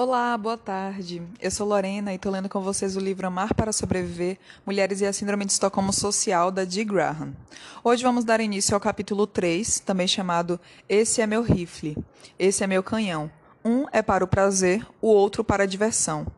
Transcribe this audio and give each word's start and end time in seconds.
Olá, 0.00 0.38
boa 0.38 0.56
tarde. 0.56 1.20
Eu 1.40 1.50
sou 1.50 1.66
Lorena 1.66 2.12
e 2.12 2.14
estou 2.14 2.30
lendo 2.30 2.48
com 2.48 2.60
vocês 2.60 2.96
o 2.96 3.00
livro 3.00 3.26
Amar 3.26 3.52
para 3.52 3.72
Sobreviver: 3.72 4.38
Mulheres 4.64 5.00
e 5.00 5.06
a 5.06 5.12
Síndrome 5.12 5.44
de 5.44 5.50
Estocolmo 5.50 5.92
Social, 5.92 6.52
da 6.52 6.64
Dee 6.64 6.84
Graham. 6.84 7.34
Hoje 7.82 8.04
vamos 8.04 8.24
dar 8.24 8.40
início 8.40 8.76
ao 8.76 8.80
capítulo 8.80 9.26
3, 9.26 9.80
também 9.80 10.06
chamado 10.06 10.60
Esse 10.88 11.20
é 11.20 11.26
meu 11.26 11.42
rifle, 11.42 11.98
Esse 12.38 12.62
é 12.62 12.66
meu 12.68 12.80
canhão. 12.80 13.28
Um 13.64 13.86
é 13.90 14.00
para 14.00 14.22
o 14.22 14.28
prazer, 14.28 14.86
o 15.02 15.08
outro 15.08 15.42
para 15.42 15.64
a 15.64 15.66
diversão. 15.66 16.28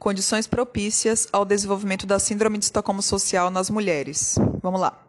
Condições 0.00 0.48
propícias 0.48 1.28
ao 1.32 1.44
desenvolvimento 1.44 2.08
da 2.08 2.18
Síndrome 2.18 2.58
de 2.58 2.64
Estocolmo 2.64 3.02
Social 3.02 3.50
nas 3.50 3.70
mulheres. 3.70 4.34
Vamos 4.60 4.80
lá. 4.80 5.05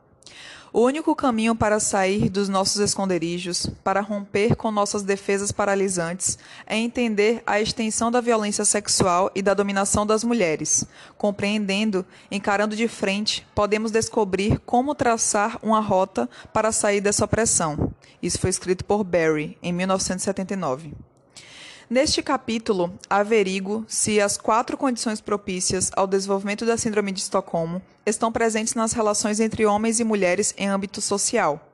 O 0.74 0.82
único 0.82 1.16
caminho 1.16 1.56
para 1.56 1.80
sair 1.80 2.30
dos 2.30 2.50
nossos 2.50 2.78
esconderijos, 2.82 3.68
para 3.84 4.02
romper 4.02 4.56
com 4.56 4.70
nossas 4.70 5.02
defesas 5.02 5.52
paralisantes, 5.52 6.38
é 6.66 6.76
entender 6.78 7.42
a 7.48 7.62
extensão 7.62 8.12
da 8.12 8.20
violência 8.20 8.66
sexual 8.66 9.32
e 9.34 9.42
da 9.42 9.54
dominação 9.54 10.06
das 10.06 10.24
mulheres. 10.24 10.86
Compreendendo, 11.18 12.06
encarando 12.30 12.76
de 12.76 12.88
frente, 12.88 13.48
podemos 13.56 13.92
descobrir 13.92 14.60
como 14.66 14.94
traçar 14.94 15.58
uma 15.64 15.80
rota 15.80 16.30
para 16.52 16.72
sair 16.72 17.00
dessa 17.00 17.24
opressão. 17.24 17.94
Isso 18.22 18.40
foi 18.40 18.50
escrito 18.50 18.84
por 18.84 19.04
Barry, 19.04 19.58
em 19.64 19.72
1979. 19.72 21.07
Neste 21.90 22.22
capítulo, 22.22 22.94
averigo 23.10 23.86
se 23.88 24.20
as 24.20 24.38
quatro 24.38 24.76
condições 24.76 25.22
propícias 25.22 25.90
ao 25.96 26.06
desenvolvimento 26.06 26.66
da 26.66 26.78
Síndrome 26.78 27.14
de 27.14 27.22
Estocolmo 27.22 27.82
estão 28.06 28.30
presentes 28.30 28.74
nas 28.74 28.92
relações 28.92 29.40
entre 29.40 29.66
homens 29.66 30.02
e 30.02 30.04
mulheres 30.04 30.54
em 30.58 30.68
âmbito 30.68 31.00
social. 31.00 31.66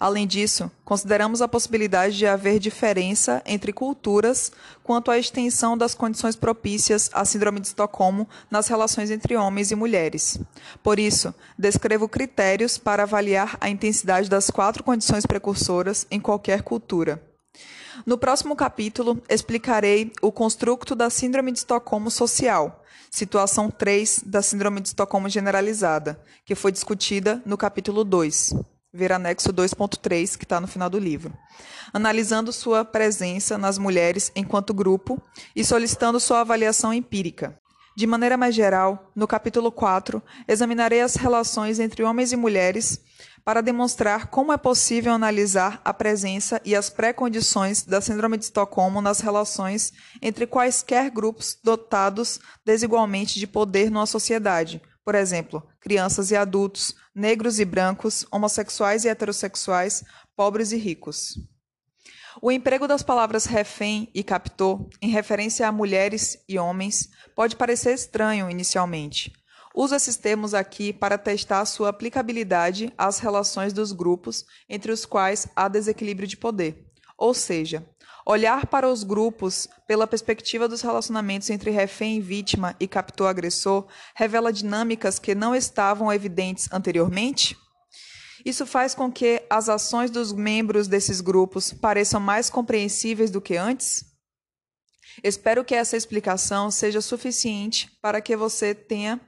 Além 0.00 0.26
disso, 0.26 0.68
consideramos 0.84 1.40
a 1.40 1.46
possibilidade 1.46 2.18
de 2.18 2.26
haver 2.26 2.58
diferença 2.58 3.40
entre 3.46 3.72
culturas 3.72 4.50
quanto 4.82 5.12
à 5.12 5.18
extensão 5.18 5.78
das 5.78 5.94
condições 5.94 6.34
propícias 6.34 7.08
à 7.12 7.24
Síndrome 7.24 7.60
de 7.60 7.68
Estocolmo 7.68 8.28
nas 8.50 8.66
relações 8.66 9.12
entre 9.12 9.36
homens 9.36 9.70
e 9.70 9.76
mulheres. 9.76 10.40
Por 10.82 10.98
isso, 10.98 11.32
descrevo 11.56 12.08
critérios 12.08 12.78
para 12.78 13.04
avaliar 13.04 13.56
a 13.60 13.70
intensidade 13.70 14.28
das 14.28 14.50
quatro 14.50 14.82
condições 14.82 15.24
precursoras 15.24 16.04
em 16.10 16.18
qualquer 16.18 16.62
cultura. 16.62 17.31
No 18.06 18.16
próximo 18.16 18.56
capítulo, 18.56 19.22
explicarei 19.28 20.12
o 20.22 20.32
construto 20.32 20.94
da 20.94 21.10
Síndrome 21.10 21.52
de 21.52 21.58
Estocolmo 21.58 22.10
social, 22.10 22.82
situação 23.10 23.70
3 23.70 24.24
da 24.24 24.40
Síndrome 24.42 24.80
de 24.80 24.88
Estocolmo 24.88 25.28
generalizada, 25.28 26.20
que 26.44 26.54
foi 26.54 26.72
discutida 26.72 27.42
no 27.44 27.56
capítulo 27.56 28.02
2. 28.02 28.54
Ver 28.94 29.12
anexo 29.12 29.52
2.3, 29.52 30.36
que 30.36 30.44
está 30.44 30.60
no 30.60 30.66
final 30.66 30.90
do 30.90 30.98
livro. 30.98 31.32
Analisando 31.92 32.52
sua 32.52 32.84
presença 32.84 33.56
nas 33.56 33.78
mulheres 33.78 34.32
enquanto 34.34 34.74
grupo 34.74 35.20
e 35.54 35.64
solicitando 35.64 36.18
sua 36.18 36.40
avaliação 36.40 36.92
empírica. 36.92 37.58
De 37.94 38.06
maneira 38.06 38.38
mais 38.38 38.54
geral, 38.54 39.10
no 39.14 39.26
capítulo 39.26 39.70
4, 39.70 40.22
examinarei 40.48 41.02
as 41.02 41.14
relações 41.14 41.78
entre 41.78 42.02
homens 42.02 42.32
e 42.32 42.36
mulheres 42.36 43.00
para 43.44 43.60
demonstrar 43.60 44.28
como 44.28 44.52
é 44.52 44.56
possível 44.56 45.12
analisar 45.12 45.80
a 45.84 45.92
presença 45.92 46.60
e 46.64 46.76
as 46.76 46.88
pré-condições 46.88 47.82
da 47.82 48.00
Síndrome 48.00 48.38
de 48.38 48.44
Estocolmo 48.44 49.00
nas 49.00 49.20
relações 49.20 49.92
entre 50.20 50.46
quaisquer 50.46 51.10
grupos 51.10 51.58
dotados 51.62 52.40
desigualmente 52.64 53.38
de 53.38 53.46
poder 53.46 53.90
numa 53.90 54.06
sociedade, 54.06 54.80
por 55.04 55.14
exemplo, 55.14 55.66
crianças 55.80 56.30
e 56.30 56.36
adultos, 56.36 56.94
negros 57.14 57.58
e 57.58 57.64
brancos, 57.64 58.24
homossexuais 58.30 59.04
e 59.04 59.08
heterossexuais, 59.08 60.04
pobres 60.36 60.70
e 60.70 60.76
ricos. 60.76 61.34
O 62.40 62.50
emprego 62.50 62.88
das 62.88 63.02
palavras 63.02 63.44
refém 63.44 64.08
e 64.14 64.22
captor, 64.22 64.88
em 65.02 65.10
referência 65.10 65.66
a 65.66 65.72
mulheres 65.72 66.38
e 66.48 66.58
homens, 66.58 67.10
pode 67.34 67.56
parecer 67.56 67.92
estranho 67.92 68.48
inicialmente. 68.48 69.32
Uso 69.74 69.94
esses 69.94 70.16
termos 70.16 70.52
aqui 70.52 70.92
para 70.92 71.16
testar 71.16 71.64
sua 71.64 71.88
aplicabilidade 71.88 72.92
às 72.96 73.18
relações 73.18 73.72
dos 73.72 73.92
grupos 73.92 74.44
entre 74.68 74.92
os 74.92 75.06
quais 75.06 75.48
há 75.56 75.66
desequilíbrio 75.66 76.28
de 76.28 76.36
poder. 76.36 76.86
Ou 77.16 77.32
seja, 77.32 77.86
olhar 78.26 78.66
para 78.66 78.88
os 78.88 79.02
grupos 79.02 79.68
pela 79.86 80.06
perspectiva 80.06 80.68
dos 80.68 80.82
relacionamentos 80.82 81.48
entre 81.48 81.70
refém 81.70 82.18
e 82.18 82.20
vítima 82.20 82.76
e 82.78 82.86
captor 82.86 83.28
agressor 83.28 83.86
revela 84.14 84.52
dinâmicas 84.52 85.18
que 85.18 85.34
não 85.34 85.54
estavam 85.54 86.12
evidentes 86.12 86.68
anteriormente? 86.70 87.56
Isso 88.44 88.66
faz 88.66 88.94
com 88.94 89.10
que 89.10 89.42
as 89.48 89.68
ações 89.68 90.10
dos 90.10 90.32
membros 90.32 90.88
desses 90.88 91.20
grupos 91.20 91.72
pareçam 91.72 92.20
mais 92.20 92.50
compreensíveis 92.50 93.30
do 93.30 93.40
que 93.40 93.56
antes? 93.56 94.04
Espero 95.22 95.64
que 95.64 95.74
essa 95.74 95.96
explicação 95.96 96.70
seja 96.70 97.00
suficiente 97.00 97.90
para 98.00 98.20
que 98.20 98.36
você 98.36 98.74
tenha 98.74 99.20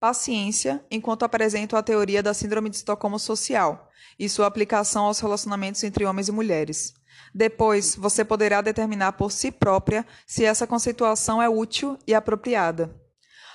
paciência 0.00 0.82
enquanto 0.90 1.24
apresento 1.24 1.76
a 1.76 1.82
teoria 1.82 2.22
da 2.22 2.32
Síndrome 2.32 2.70
de 2.70 2.76
Estocolmo 2.76 3.18
Social 3.18 3.90
e 4.18 4.28
sua 4.28 4.46
aplicação 4.46 5.04
aos 5.04 5.20
relacionamentos 5.20 5.84
entre 5.84 6.06
homens 6.06 6.28
e 6.28 6.32
mulheres. 6.32 6.94
Depois, 7.34 7.94
você 7.94 8.24
poderá 8.24 8.62
determinar 8.62 9.12
por 9.12 9.30
si 9.30 9.52
própria 9.52 10.06
se 10.26 10.44
essa 10.44 10.66
conceituação 10.66 11.40
é 11.40 11.48
útil 11.48 11.98
e 12.06 12.14
apropriada. 12.14 12.98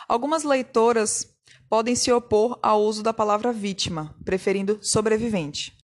Algumas 0.07 0.44
leitoras 0.44 1.28
podem 1.67 1.95
se 1.95 2.11
opor 2.11 2.59
ao 2.61 2.81
uso 2.84 3.01
da 3.01 3.11
palavra 3.11 3.51
vítima, 3.51 4.16
preferindo 4.23 4.78
sobrevivente. 4.81 5.75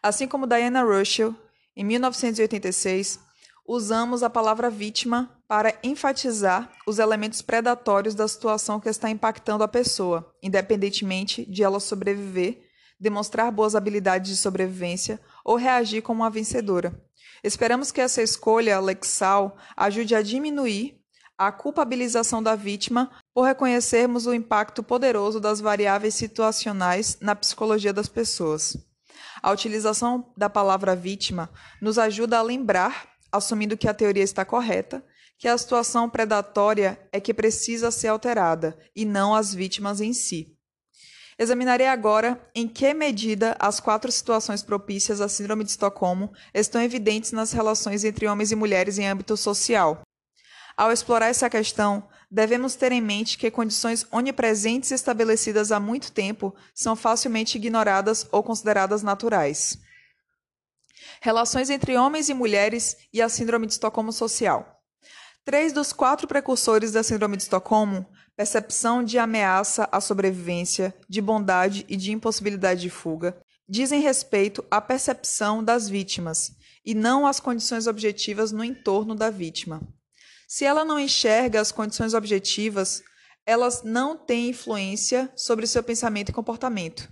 Assim 0.00 0.28
como 0.28 0.46
Diana 0.46 0.84
Russell, 0.84 1.34
em 1.76 1.84
1986, 1.84 3.18
usamos 3.66 4.22
a 4.22 4.30
palavra 4.30 4.70
vítima 4.70 5.33
para 5.46 5.78
enfatizar 5.82 6.70
os 6.86 6.98
elementos 6.98 7.42
predatórios 7.42 8.14
da 8.14 8.26
situação 8.26 8.80
que 8.80 8.88
está 8.88 9.10
impactando 9.10 9.62
a 9.62 9.68
pessoa, 9.68 10.34
independentemente 10.42 11.44
de 11.46 11.62
ela 11.62 11.80
sobreviver, 11.80 12.62
demonstrar 12.98 13.50
boas 13.52 13.74
habilidades 13.74 14.30
de 14.30 14.36
sobrevivência 14.36 15.20
ou 15.44 15.56
reagir 15.56 16.02
como 16.02 16.22
uma 16.22 16.30
vencedora. 16.30 16.98
Esperamos 17.42 17.92
que 17.92 18.00
essa 18.00 18.22
escolha 18.22 18.80
lexal 18.80 19.56
ajude 19.76 20.14
a 20.14 20.22
diminuir 20.22 21.00
a 21.36 21.50
culpabilização 21.50 22.42
da 22.42 22.54
vítima 22.54 23.10
por 23.34 23.42
reconhecermos 23.42 24.26
o 24.26 24.32
impacto 24.32 24.82
poderoso 24.82 25.40
das 25.40 25.60
variáveis 25.60 26.14
situacionais 26.14 27.18
na 27.20 27.34
psicologia 27.34 27.92
das 27.92 28.08
pessoas. 28.08 28.76
A 29.42 29.50
utilização 29.50 30.32
da 30.36 30.48
palavra 30.48 30.96
vítima 30.96 31.50
nos 31.82 31.98
ajuda 31.98 32.38
a 32.38 32.42
lembrar 32.42 33.14
assumindo 33.34 33.76
que 33.76 33.88
a 33.88 33.94
teoria 33.94 34.22
está 34.22 34.44
correta, 34.44 35.04
que 35.38 35.48
a 35.48 35.56
situação 35.58 36.08
predatória 36.08 36.98
é 37.12 37.20
que 37.20 37.34
precisa 37.34 37.90
ser 37.90 38.08
alterada 38.08 38.78
e 38.94 39.04
não 39.04 39.34
as 39.34 39.54
vítimas 39.54 40.00
em 40.00 40.12
si. 40.12 40.56
Examinarei 41.38 41.88
agora 41.88 42.40
em 42.54 42.68
que 42.68 42.94
medida 42.94 43.56
as 43.58 43.80
quatro 43.80 44.10
situações 44.12 44.62
propícias 44.62 45.20
à 45.20 45.28
Síndrome 45.28 45.64
de 45.64 45.70
Estocolmo 45.70 46.32
estão 46.52 46.80
evidentes 46.80 47.32
nas 47.32 47.52
relações 47.52 48.04
entre 48.04 48.28
homens 48.28 48.52
e 48.52 48.54
mulheres 48.54 48.98
em 48.98 49.06
âmbito 49.08 49.36
social. 49.36 50.02
Ao 50.76 50.92
explorar 50.92 51.28
essa 51.28 51.50
questão, 51.50 52.08
devemos 52.30 52.76
ter 52.76 52.92
em 52.92 53.00
mente 53.00 53.36
que 53.36 53.50
condições 53.50 54.06
onipresentes 54.12 54.92
estabelecidas 54.92 55.72
há 55.72 55.80
muito 55.80 56.12
tempo 56.12 56.54
são 56.72 56.94
facilmente 56.94 57.58
ignoradas 57.58 58.26
ou 58.30 58.42
consideradas 58.42 59.02
naturais 59.02 59.78
relações 61.24 61.70
entre 61.70 61.96
homens 61.96 62.28
e 62.28 62.34
mulheres 62.34 62.98
e 63.10 63.22
a 63.22 63.30
Síndrome 63.30 63.66
de 63.66 63.72
Estocolmo 63.72 64.12
Social. 64.12 64.73
Três 65.44 65.74
dos 65.74 65.92
quatro 65.92 66.26
precursores 66.26 66.92
da 66.92 67.02
Síndrome 67.02 67.36
de 67.36 67.42
Estocolmo, 67.42 68.06
percepção 68.34 69.04
de 69.04 69.18
ameaça 69.18 69.86
à 69.92 70.00
sobrevivência, 70.00 70.94
de 71.06 71.20
bondade 71.20 71.84
e 71.86 71.96
de 71.96 72.12
impossibilidade 72.12 72.80
de 72.80 72.88
fuga, 72.88 73.36
dizem 73.68 74.00
respeito 74.00 74.64
à 74.70 74.80
percepção 74.80 75.62
das 75.62 75.86
vítimas 75.86 76.52
e 76.82 76.94
não 76.94 77.26
às 77.26 77.40
condições 77.40 77.86
objetivas 77.86 78.52
no 78.52 78.64
entorno 78.64 79.14
da 79.14 79.28
vítima. 79.28 79.82
Se 80.48 80.64
ela 80.64 80.82
não 80.82 80.98
enxerga 80.98 81.60
as 81.60 81.70
condições 81.70 82.14
objetivas, 82.14 83.02
elas 83.44 83.82
não 83.82 84.16
têm 84.16 84.48
influência 84.48 85.30
sobre 85.36 85.66
seu 85.66 85.82
pensamento 85.82 86.30
e 86.30 86.34
comportamento. 86.34 87.06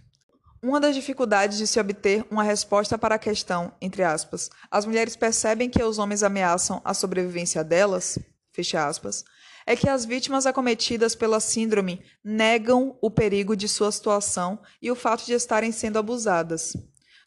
Uma 0.64 0.78
das 0.78 0.94
dificuldades 0.94 1.58
de 1.58 1.66
se 1.66 1.80
obter 1.80 2.24
uma 2.30 2.44
resposta 2.44 2.96
para 2.96 3.16
a 3.16 3.18
questão, 3.18 3.72
entre 3.80 4.04
aspas, 4.04 4.48
as 4.70 4.86
mulheres 4.86 5.16
percebem 5.16 5.68
que 5.68 5.82
os 5.82 5.98
homens 5.98 6.22
ameaçam 6.22 6.80
a 6.84 6.94
sobrevivência 6.94 7.64
delas, 7.64 8.16
fecha 8.52 8.86
aspas, 8.86 9.24
é 9.66 9.74
que 9.74 9.88
as 9.88 10.04
vítimas 10.04 10.46
acometidas 10.46 11.16
pela 11.16 11.40
síndrome 11.40 12.00
negam 12.22 12.96
o 13.00 13.10
perigo 13.10 13.56
de 13.56 13.68
sua 13.68 13.90
situação 13.90 14.56
e 14.80 14.88
o 14.88 14.94
fato 14.94 15.26
de 15.26 15.32
estarem 15.32 15.72
sendo 15.72 15.98
abusadas. 15.98 16.76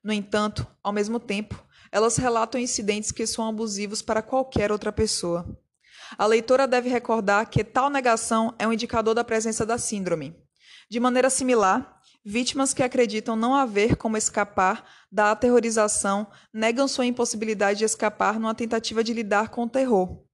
No 0.01 0.13
entanto, 0.13 0.65
ao 0.81 0.93
mesmo 0.93 1.19
tempo, 1.19 1.61
elas 1.91 2.15
relatam 2.15 2.59
incidentes 2.59 3.11
que 3.11 3.27
são 3.27 3.49
abusivos 3.49 4.01
para 4.01 4.21
qualquer 4.21 4.71
outra 4.71 4.93
pessoa. 4.93 5.45
A 6.17 6.25
leitora 6.25 6.65
deve 6.65 6.87
recordar 6.87 7.49
que 7.49 7.65
tal 7.65 7.89
negação 7.89 8.55
é 8.57 8.65
um 8.65 8.71
indicador 8.71 9.13
da 9.13 9.25
presença 9.25 9.65
da 9.65 9.77
síndrome. 9.77 10.33
De 10.89 11.01
maneira 11.01 11.29
similar, 11.29 11.94
Vítimas 12.27 12.73
que 12.73 12.81
acreditam 12.81 13.35
não 13.35 13.53
haver 13.53 13.95
como 13.95 14.17
escapar 14.17 14.83
da 15.11 15.29
aterrorização 15.29 16.25
negam 16.51 16.87
sua 16.87 17.05
impossibilidade 17.05 17.77
de 17.77 17.85
escapar 17.85 18.39
numa 18.39 18.55
tentativa 18.55 19.03
de 19.03 19.13
lidar 19.13 19.49
com 19.49 19.65
o 19.65 19.69
terror. 19.69 20.25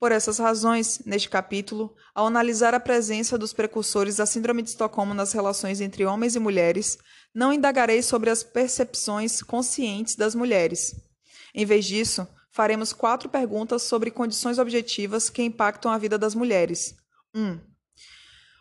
Por 0.00 0.10
essas 0.10 0.38
razões, 0.38 1.00
neste 1.06 1.28
capítulo, 1.28 1.94
ao 2.12 2.26
analisar 2.26 2.74
a 2.74 2.80
presença 2.80 3.38
dos 3.38 3.52
precursores 3.52 4.16
da 4.16 4.26
Síndrome 4.26 4.62
de 4.62 4.70
Estocolmo 4.70 5.14
nas 5.14 5.32
relações 5.32 5.80
entre 5.80 6.04
homens 6.04 6.34
e 6.34 6.40
mulheres, 6.40 6.98
não 7.32 7.52
indagarei 7.52 8.02
sobre 8.02 8.30
as 8.30 8.42
percepções 8.42 9.40
conscientes 9.40 10.16
das 10.16 10.34
mulheres. 10.34 10.96
Em 11.54 11.64
vez 11.64 11.84
disso, 11.84 12.26
faremos 12.50 12.92
quatro 12.92 13.28
perguntas 13.28 13.82
sobre 13.82 14.10
condições 14.10 14.58
objetivas 14.58 15.30
que 15.30 15.42
impactam 15.42 15.92
a 15.92 15.98
vida 15.98 16.18
das 16.18 16.34
mulheres. 16.34 16.96
1. 17.32 17.40
Um, 17.40 17.60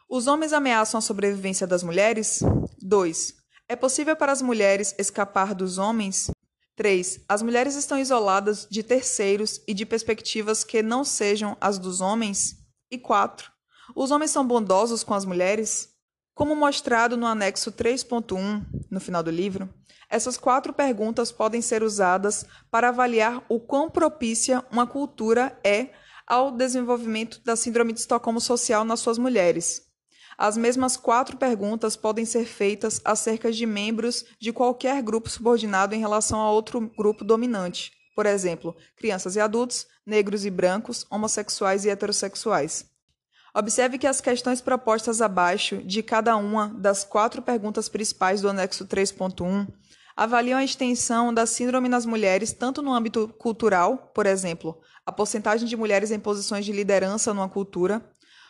os 0.10 0.26
homens 0.26 0.54
ameaçam 0.54 1.00
a 1.00 1.02
sobrevivência 1.02 1.68
das 1.68 1.84
mulheres? 1.84 2.40
2. 2.82 3.36
É 3.68 3.76
possível 3.76 4.16
para 4.16 4.32
as 4.32 4.42
mulheres 4.42 4.96
escapar 4.98 5.54
dos 5.54 5.78
homens? 5.78 6.32
3. 6.76 7.22
As 7.28 7.42
mulheres 7.42 7.76
estão 7.76 7.98
isoladas 7.98 8.68
de 8.70 8.84
terceiros 8.84 9.62
e 9.68 9.74
de 9.74 9.86
perspectivas 9.86 10.64
que 10.64 10.84
não 10.84 11.04
sejam 11.04 11.58
as 11.60 11.80
dos 11.80 12.02
homens? 12.02 12.56
E 12.90 12.98
4. 12.98 13.52
Os 13.96 14.12
homens 14.12 14.32
são 14.32 14.46
bondosos 14.46 15.04
com 15.04 15.14
as 15.14 15.26
mulheres? 15.26 15.90
Como 16.36 16.56
mostrado 16.56 17.18
no 17.18 17.26
anexo 17.26 17.72
3.1, 17.72 18.64
no 18.92 19.00
final 19.00 19.24
do 19.24 19.32
livro, 19.32 19.68
essas 20.10 20.38
quatro 20.38 20.72
perguntas 20.72 21.32
podem 21.32 21.62
ser 21.62 21.82
usadas 21.82 22.46
para 22.70 22.90
avaliar 22.90 23.44
o 23.50 23.60
quão 23.60 23.90
propícia 23.90 24.64
uma 24.72 24.86
cultura 24.86 25.60
é 25.64 25.90
ao 26.28 26.52
desenvolvimento 26.52 27.42
da 27.44 27.56
Síndrome 27.56 27.92
de 27.92 28.02
Estocolmo 28.02 28.40
social 28.40 28.86
nas 28.86 29.00
suas 29.00 29.18
mulheres. 29.18 29.87
As 30.38 30.56
mesmas 30.56 30.96
quatro 30.96 31.36
perguntas 31.36 31.96
podem 31.96 32.24
ser 32.24 32.46
feitas 32.46 33.02
acerca 33.04 33.52
de 33.52 33.66
membros 33.66 34.24
de 34.40 34.54
qualquer 34.54 35.02
grupo 35.02 35.30
subordinado 35.30 35.96
em 35.96 36.00
relação 36.00 36.40
a 36.40 36.52
outro 36.52 36.92
grupo 36.96 37.24
dominante. 37.24 37.92
Por 38.16 38.28
exemplo, 38.28 38.76
crianças 38.96 39.36
e 39.36 39.40
adultos, 39.40 39.88
negros 40.06 40.46
e 40.46 40.52
brancos, 40.52 41.08
homossexuais 41.10 41.86
e 41.86 41.90
heterossexuais. 41.90 42.86
Observe 43.52 43.98
que 43.98 44.06
as 44.06 44.22
questões 44.22 44.62
propostas 44.62 45.22
abaixo 45.22 45.78
de 45.78 46.04
cada 46.04 46.36
uma 46.36 46.68
das 46.68 47.04
quatro 47.04 47.42
perguntas 47.42 47.90
principais 47.90 48.40
do 48.40 48.50
anexo 48.50 48.86
3.1 48.86 49.68
avaliam 50.16 50.60
a 50.60 50.64
extensão 50.64 51.34
da 51.34 51.48
síndrome 51.48 51.90
nas 51.90 52.06
mulheres 52.06 52.52
tanto 52.52 52.84
no 52.84 52.94
âmbito 52.94 53.28
cultural, 53.40 54.12
por 54.14 54.28
exemplo, 54.28 54.80
a 55.04 55.12
porcentagem 55.12 55.68
de 55.68 55.76
mulheres 55.76 56.12
em 56.12 56.20
posições 56.20 56.66
de 56.66 56.72
liderança 56.72 57.34
numa 57.34 57.50
cultura, 57.50 58.04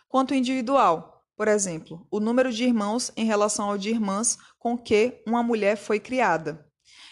quanto 0.10 0.34
individual, 0.34 1.17
por 1.38 1.48
exemplo, 1.48 2.06
o 2.10 2.20
número 2.20 2.52
de 2.52 2.64
irmãos 2.64 3.12
em 3.16 3.24
relação 3.24 3.70
ao 3.70 3.78
de 3.78 3.92
irmãs 3.92 4.40
com 4.58 4.76
que 4.76 5.22
uma 5.26 5.44
mulher 5.44 5.78
foi 5.78 6.00
criada, 6.00 6.66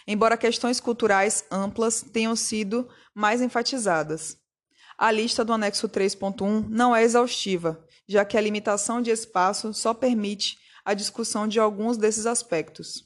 embora 0.07 0.35
questões 0.35 0.79
culturais 0.79 1.45
amplas 1.51 2.01
tenham 2.01 2.35
sido 2.35 2.89
mais 3.13 3.39
enfatizadas. 3.39 4.37
A 4.97 5.11
lista 5.11 5.45
do 5.45 5.53
anexo 5.53 5.87
3.1 5.87 6.67
não 6.67 6.95
é 6.95 7.03
exaustiva, 7.03 7.85
já 8.07 8.25
que 8.25 8.35
a 8.35 8.41
limitação 8.41 8.99
de 8.99 9.11
espaço 9.11 9.73
só 9.75 9.93
permite 9.93 10.57
a 10.83 10.95
discussão 10.95 11.47
de 11.47 11.59
alguns 11.59 11.95
desses 11.95 12.25
aspectos. 12.25 13.05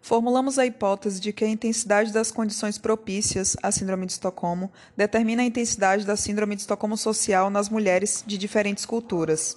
Formulamos 0.00 0.56
a 0.56 0.64
hipótese 0.64 1.20
de 1.20 1.32
que 1.32 1.44
a 1.44 1.48
intensidade 1.48 2.12
das 2.12 2.30
condições 2.30 2.78
propícias 2.78 3.56
à 3.60 3.72
Síndrome 3.72 4.06
de 4.06 4.12
Estocolmo 4.12 4.70
determina 4.96 5.42
a 5.42 5.46
intensidade 5.46 6.06
da 6.06 6.14
Síndrome 6.14 6.54
de 6.54 6.60
Estocolmo 6.60 6.96
social 6.96 7.50
nas 7.50 7.68
mulheres 7.68 8.22
de 8.24 8.38
diferentes 8.38 8.86
culturas. 8.86 9.56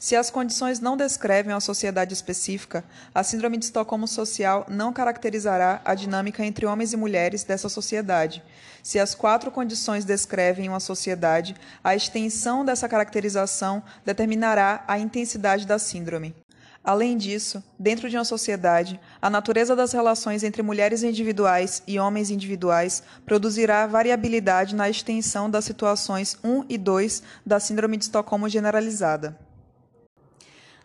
Se 0.00 0.16
as 0.16 0.30
condições 0.30 0.80
não 0.80 0.96
descrevem 0.96 1.52
uma 1.52 1.60
sociedade 1.60 2.14
específica, 2.14 2.82
a 3.14 3.22
Síndrome 3.22 3.58
de 3.58 3.66
Estocolmo 3.66 4.08
social 4.08 4.64
não 4.66 4.94
caracterizará 4.94 5.82
a 5.84 5.94
dinâmica 5.94 6.42
entre 6.42 6.64
homens 6.64 6.94
e 6.94 6.96
mulheres 6.96 7.44
dessa 7.44 7.68
sociedade. 7.68 8.42
Se 8.82 8.98
as 8.98 9.14
quatro 9.14 9.50
condições 9.50 10.06
descrevem 10.06 10.70
uma 10.70 10.80
sociedade, 10.80 11.54
a 11.84 11.94
extensão 11.94 12.64
dessa 12.64 12.88
caracterização 12.88 13.82
determinará 14.02 14.82
a 14.88 14.98
intensidade 14.98 15.66
da 15.66 15.78
síndrome. 15.78 16.34
Além 16.82 17.18
disso, 17.18 17.62
dentro 17.78 18.08
de 18.08 18.16
uma 18.16 18.24
sociedade, 18.24 18.98
a 19.20 19.28
natureza 19.28 19.76
das 19.76 19.92
relações 19.92 20.42
entre 20.42 20.62
mulheres 20.62 21.02
individuais 21.02 21.82
e 21.86 21.98
homens 21.98 22.30
individuais 22.30 23.02
produzirá 23.26 23.86
variabilidade 23.86 24.74
na 24.74 24.88
extensão 24.88 25.50
das 25.50 25.66
situações 25.66 26.38
1 26.42 26.64
e 26.70 26.78
2 26.78 27.22
da 27.44 27.60
Síndrome 27.60 27.98
de 27.98 28.04
Estocolmo 28.04 28.48
generalizada. 28.48 29.49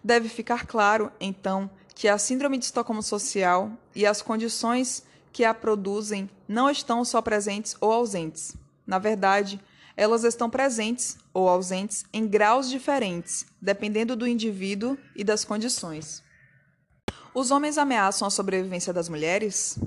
Deve 0.06 0.30
ficar 0.30 0.68
claro, 0.68 1.12
então, 1.20 1.68
que 1.96 2.08
a 2.08 2.16
Síndrome 2.20 2.60
de 2.60 2.66
Estocolmo 2.66 3.02
social 3.02 3.72
e 3.96 4.06
as 4.06 4.22
condições 4.22 5.04
que 5.34 5.44
a 5.44 5.52
produzem 5.52 6.30
não 6.48 6.70
estão 6.70 7.04
só 7.04 7.24
presentes 7.24 7.76
ou 7.82 7.92
ausentes. 7.92 8.56
Na 8.86 9.00
verdade, 9.00 9.60
elas 9.98 10.24
estão 10.24 10.48
presentes 10.48 11.18
ou 11.34 11.50
ausentes 11.50 12.06
em 12.14 12.28
graus 12.28 12.70
diferentes, 12.70 13.48
dependendo 13.60 14.16
do 14.16 14.28
indivíduo 14.28 14.96
e 15.16 15.24
das 15.24 15.44
condições. 15.44 16.22
Os 17.34 17.50
homens 17.50 17.80
ameaçam 17.80 18.28
a 18.28 18.32
sobrevivência 18.32 18.94
das 18.94 19.10
mulheres? 19.10 19.80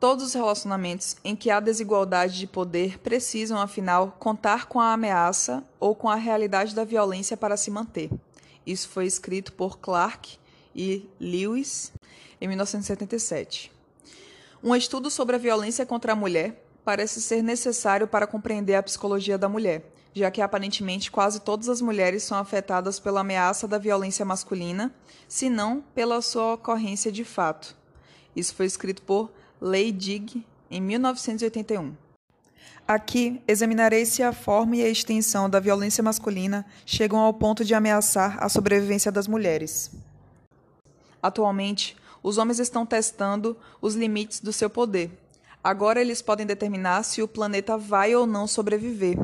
Todos 0.00 0.24
os 0.24 0.32
relacionamentos 0.32 1.18
em 1.22 1.36
que 1.36 1.50
há 1.50 1.60
desigualdade 1.60 2.38
de 2.38 2.46
poder 2.46 2.98
precisam, 3.00 3.60
afinal, 3.60 4.16
contar 4.18 4.64
com 4.64 4.80
a 4.80 4.94
ameaça 4.94 5.62
ou 5.78 5.94
com 5.94 6.08
a 6.08 6.14
realidade 6.14 6.74
da 6.74 6.84
violência 6.84 7.36
para 7.36 7.58
se 7.58 7.70
manter. 7.70 8.08
Isso 8.70 8.88
foi 8.88 9.04
escrito 9.04 9.52
por 9.52 9.80
Clark 9.80 10.38
e 10.72 11.04
Lewis 11.18 11.92
em 12.40 12.46
1977. 12.46 13.72
Um 14.62 14.76
estudo 14.76 15.10
sobre 15.10 15.34
a 15.34 15.40
violência 15.40 15.84
contra 15.84 16.12
a 16.12 16.16
mulher 16.16 16.64
parece 16.84 17.20
ser 17.20 17.42
necessário 17.42 18.06
para 18.06 18.28
compreender 18.28 18.76
a 18.76 18.82
psicologia 18.84 19.36
da 19.36 19.48
mulher, 19.48 19.92
já 20.14 20.30
que 20.30 20.40
aparentemente 20.40 21.10
quase 21.10 21.40
todas 21.40 21.68
as 21.68 21.80
mulheres 21.80 22.22
são 22.22 22.38
afetadas 22.38 23.00
pela 23.00 23.22
ameaça 23.22 23.66
da 23.66 23.76
violência 23.76 24.24
masculina, 24.24 24.94
se 25.26 25.50
não 25.50 25.80
pela 25.92 26.22
sua 26.22 26.54
ocorrência 26.54 27.10
de 27.10 27.24
fato. 27.24 27.76
Isso 28.36 28.54
foi 28.54 28.66
escrito 28.66 29.02
por 29.02 29.32
Dig 29.96 30.46
em 30.70 30.80
1981. 30.80 32.09
Aqui 32.86 33.40
examinarei 33.46 34.04
se 34.04 34.22
a 34.22 34.32
forma 34.32 34.76
e 34.76 34.82
a 34.82 34.88
extensão 34.88 35.48
da 35.48 35.60
violência 35.60 36.02
masculina 36.02 36.66
chegam 36.84 37.18
ao 37.18 37.32
ponto 37.32 37.64
de 37.64 37.74
ameaçar 37.74 38.42
a 38.42 38.48
sobrevivência 38.48 39.12
das 39.12 39.28
mulheres. 39.28 39.92
Atualmente, 41.22 41.96
os 42.22 42.36
homens 42.36 42.58
estão 42.58 42.84
testando 42.84 43.56
os 43.80 43.94
limites 43.94 44.40
do 44.40 44.52
seu 44.52 44.68
poder. 44.68 45.10
Agora 45.62 46.00
eles 46.00 46.22
podem 46.22 46.46
determinar 46.46 47.02
se 47.02 47.22
o 47.22 47.28
planeta 47.28 47.76
vai 47.76 48.14
ou 48.14 48.26
não 48.26 48.46
sobreviver. 48.46 49.18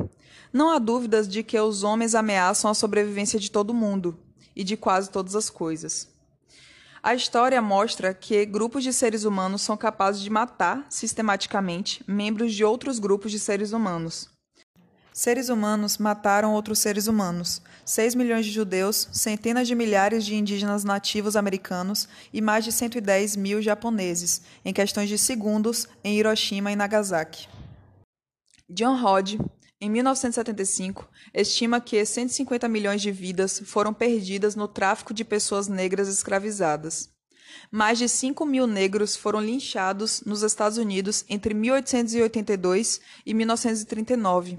Não 0.53 0.69
há 0.69 0.79
dúvidas 0.79 1.27
de 1.27 1.43
que 1.43 1.59
os 1.59 1.83
homens 1.83 2.15
ameaçam 2.15 2.69
a 2.69 2.73
sobrevivência 2.73 3.39
de 3.39 3.51
todo 3.51 3.73
mundo 3.73 4.17
e 4.55 4.63
de 4.63 4.77
quase 4.77 5.09
todas 5.09 5.35
as 5.35 5.49
coisas. 5.49 6.07
A 7.07 7.15
história 7.15 7.61
mostra 7.61 8.13
que 8.13 8.45
grupos 8.45 8.83
de 8.83 8.91
seres 8.91 9.23
humanos 9.23 9.61
são 9.61 9.77
capazes 9.77 10.21
de 10.21 10.29
matar 10.29 10.85
sistematicamente 10.89 12.03
membros 12.05 12.53
de 12.53 12.65
outros 12.65 12.99
grupos 12.99 13.31
de 13.31 13.39
seres 13.39 13.71
humanos. 13.71 14.29
Seres 15.13 15.47
humanos 15.47 15.97
mataram 15.97 16.53
outros 16.53 16.79
seres 16.79 17.07
humanos. 17.07 17.61
6 17.85 18.13
milhões 18.13 18.45
de 18.45 18.51
judeus, 18.51 19.07
centenas 19.13 19.69
de 19.69 19.73
milhares 19.73 20.25
de 20.25 20.35
indígenas 20.35 20.83
nativos 20.83 21.37
americanos 21.37 22.09
e 22.33 22.41
mais 22.41 22.65
de 22.65 22.73
110 22.73 23.37
mil 23.37 23.61
japoneses, 23.61 24.41
em 24.65 24.73
questões 24.73 25.07
de 25.07 25.17
segundos, 25.17 25.87
em 26.03 26.17
Hiroshima 26.17 26.73
e 26.73 26.75
Nagasaki. 26.75 27.47
John 28.69 29.01
Rod, 29.01 29.39
em 29.79 29.91
1975, 29.91 31.07
estima 31.31 31.79
que 31.79 32.03
150 32.03 32.67
milhões 32.67 32.99
de 32.99 33.11
vidas 33.11 33.61
foram 33.63 33.93
perdidas 33.93 34.55
no 34.55 34.67
tráfico 34.67 35.13
de 35.13 35.23
pessoas 35.23 35.67
negras 35.67 36.07
escravizadas. 36.07 37.09
Mais 37.69 37.99
de 37.99 38.09
5 38.09 38.43
mil 38.43 38.65
negros 38.65 39.15
foram 39.15 39.39
linchados 39.39 40.21
nos 40.25 40.41
Estados 40.41 40.79
Unidos 40.79 41.23
entre 41.29 41.53
1882 41.53 43.01
e 43.23 43.33
1939. 43.35 44.57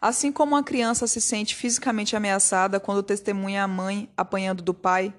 Assim 0.00 0.32
como 0.32 0.54
uma 0.54 0.62
criança 0.62 1.06
se 1.06 1.20
sente 1.20 1.54
fisicamente 1.54 2.16
ameaçada 2.16 2.80
quando 2.80 3.02
testemunha 3.02 3.62
a 3.62 3.68
mãe 3.68 4.10
apanhando 4.16 4.62
do 4.62 4.72
pai, 4.72 5.12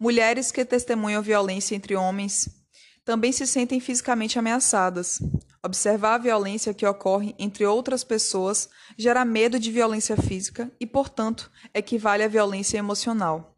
mulheres 0.00 0.50
que 0.50 0.64
testemunham 0.64 1.22
violência 1.22 1.76
entre 1.76 1.94
homens 1.94 2.63
também 3.04 3.32
se 3.32 3.46
sentem 3.46 3.78
fisicamente 3.80 4.38
ameaçadas. 4.38 5.20
Observar 5.62 6.14
a 6.14 6.18
violência 6.18 6.74
que 6.74 6.86
ocorre 6.86 7.34
entre 7.38 7.64
outras 7.64 8.04
pessoas 8.04 8.68
gera 8.96 9.24
medo 9.24 9.58
de 9.58 9.70
violência 9.70 10.16
física 10.16 10.70
e, 10.80 10.86
portanto, 10.86 11.50
equivale 11.72 12.22
à 12.22 12.28
violência 12.28 12.78
emocional. 12.78 13.56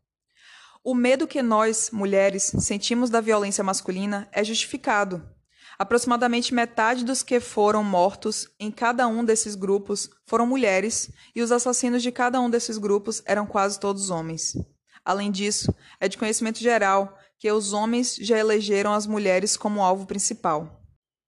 O 0.85 0.95
medo 0.95 1.26
que 1.26 1.43
nós, 1.43 1.91
mulheres, 1.91 2.53
sentimos 2.61 3.11
da 3.11 3.21
violência 3.21 3.65
masculina 3.65 4.29
é 4.31 4.45
justificado. 4.45 5.21
Aproximadamente 5.79 6.55
metade 6.55 7.05
dos 7.05 7.23
que 7.23 7.41
foram 7.41 7.83
mortos 7.83 8.49
em 8.59 8.71
cada 8.71 9.07
um 9.09 9.25
desses 9.25 9.55
grupos 9.55 10.09
foram 10.25 10.47
mulheres, 10.47 11.11
e 11.35 11.43
os 11.43 11.53
assassinos 11.53 12.03
de 12.03 12.11
cada 12.12 12.41
um 12.41 12.49
desses 12.49 12.79
grupos 12.79 13.21
eram 13.26 13.47
quase 13.47 13.79
todos 13.79 14.11
homens. 14.11 14.57
Além 15.05 15.31
disso, 15.31 15.75
é 16.00 16.09
de 16.09 16.17
conhecimento 16.17 16.61
geral 16.61 17.19
que 17.38 17.50
os 17.50 17.73
homens 17.73 18.16
já 18.16 18.38
elegeram 18.38 18.93
as 18.93 19.07
mulheres 19.07 19.57
como 19.57 19.83
alvo 19.83 20.07
principal. 20.07 20.83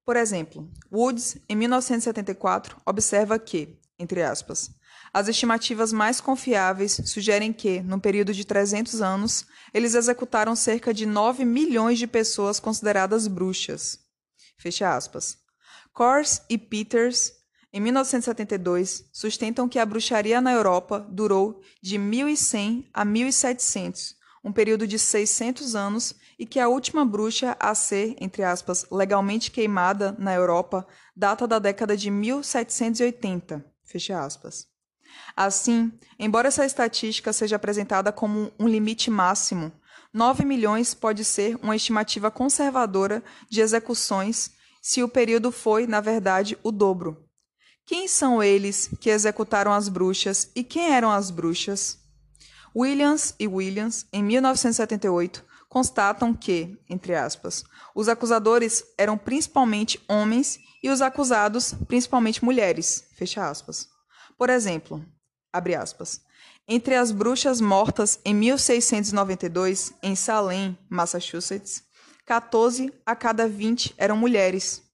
Por 0.04 0.16
exemplo, 0.16 0.70
Woods, 0.90 1.38
em 1.48 1.54
1974, 1.54 2.76
observa 2.86 3.38
que 3.38 3.78
entre 3.98 4.22
aspas. 4.22 4.70
As 5.12 5.26
estimativas 5.26 5.92
mais 5.92 6.20
confiáveis 6.20 7.00
sugerem 7.06 7.52
que, 7.52 7.80
num 7.80 7.98
período 7.98 8.32
de 8.32 8.44
300 8.44 9.00
anos, 9.02 9.46
eles 9.74 9.94
executaram 9.94 10.54
cerca 10.54 10.94
de 10.94 11.04
9 11.04 11.44
milhões 11.44 11.98
de 11.98 12.06
pessoas 12.06 12.60
consideradas 12.60 13.26
bruxas. 13.26 13.98
Fecha 14.58 14.94
aspas. 14.94 15.38
Kors 15.92 16.42
e 16.48 16.56
Peters, 16.56 17.32
em 17.72 17.80
1972, 17.80 19.08
sustentam 19.12 19.68
que 19.68 19.78
a 19.78 19.86
bruxaria 19.86 20.40
na 20.40 20.52
Europa 20.52 21.00
durou 21.10 21.60
de 21.82 21.98
1100 21.98 22.88
a 22.92 23.04
1700, 23.04 24.14
um 24.44 24.52
período 24.52 24.86
de 24.86 24.98
600 24.98 25.74
anos, 25.74 26.14
e 26.38 26.46
que 26.46 26.60
a 26.60 26.68
última 26.68 27.04
bruxa 27.04 27.56
a 27.58 27.74
ser, 27.74 28.16
entre 28.20 28.42
aspas, 28.42 28.86
legalmente 28.90 29.50
queimada 29.50 30.14
na 30.18 30.34
Europa 30.34 30.86
data 31.16 31.46
da 31.46 31.58
década 31.58 31.96
de 31.96 32.10
1780. 32.10 33.64
Fecha 33.84 34.20
aspas. 34.20 34.66
Assim, 35.36 35.92
embora 36.18 36.48
essa 36.48 36.64
estatística 36.64 37.32
seja 37.32 37.56
apresentada 37.56 38.12
como 38.12 38.52
um 38.58 38.68
limite 38.68 39.10
máximo, 39.10 39.72
9 40.12 40.44
milhões 40.44 40.94
pode 40.94 41.24
ser 41.24 41.56
uma 41.62 41.76
estimativa 41.76 42.30
conservadora 42.30 43.22
de 43.48 43.60
execuções 43.60 44.52
se 44.80 45.02
o 45.02 45.08
período 45.08 45.52
foi, 45.52 45.86
na 45.86 46.00
verdade, 46.00 46.56
o 46.62 46.70
dobro. 46.70 47.24
Quem 47.84 48.06
são 48.06 48.42
eles 48.42 48.90
que 49.00 49.10
executaram 49.10 49.72
as 49.72 49.88
bruxas 49.88 50.50
e 50.54 50.62
quem 50.62 50.92
eram 50.92 51.10
as 51.10 51.30
bruxas? 51.30 51.98
Williams 52.78 53.34
e 53.40 53.48
Williams, 53.48 54.06
em 54.12 54.22
1978, 54.22 55.44
constatam 55.68 56.32
que, 56.32 56.78
entre 56.88 57.12
aspas, 57.12 57.64
os 57.92 58.08
acusadores 58.08 58.84
eram 58.96 59.18
principalmente 59.18 60.00
homens 60.06 60.60
e 60.80 60.88
os 60.88 61.02
acusados 61.02 61.74
principalmente 61.88 62.44
mulheres, 62.44 63.04
fecha 63.16 63.50
aspas. 63.50 63.88
Por 64.36 64.48
exemplo, 64.48 65.04
abre 65.52 65.74
aspas, 65.74 66.20
entre 66.68 66.94
as 66.94 67.10
bruxas 67.10 67.60
mortas 67.60 68.20
em 68.24 68.32
1692 68.32 69.92
em 70.00 70.14
Salem, 70.14 70.78
Massachusetts, 70.88 71.82
14 72.24 72.92
a 73.04 73.16
cada 73.16 73.48
20 73.48 73.92
eram 73.98 74.16
mulheres. 74.16 74.84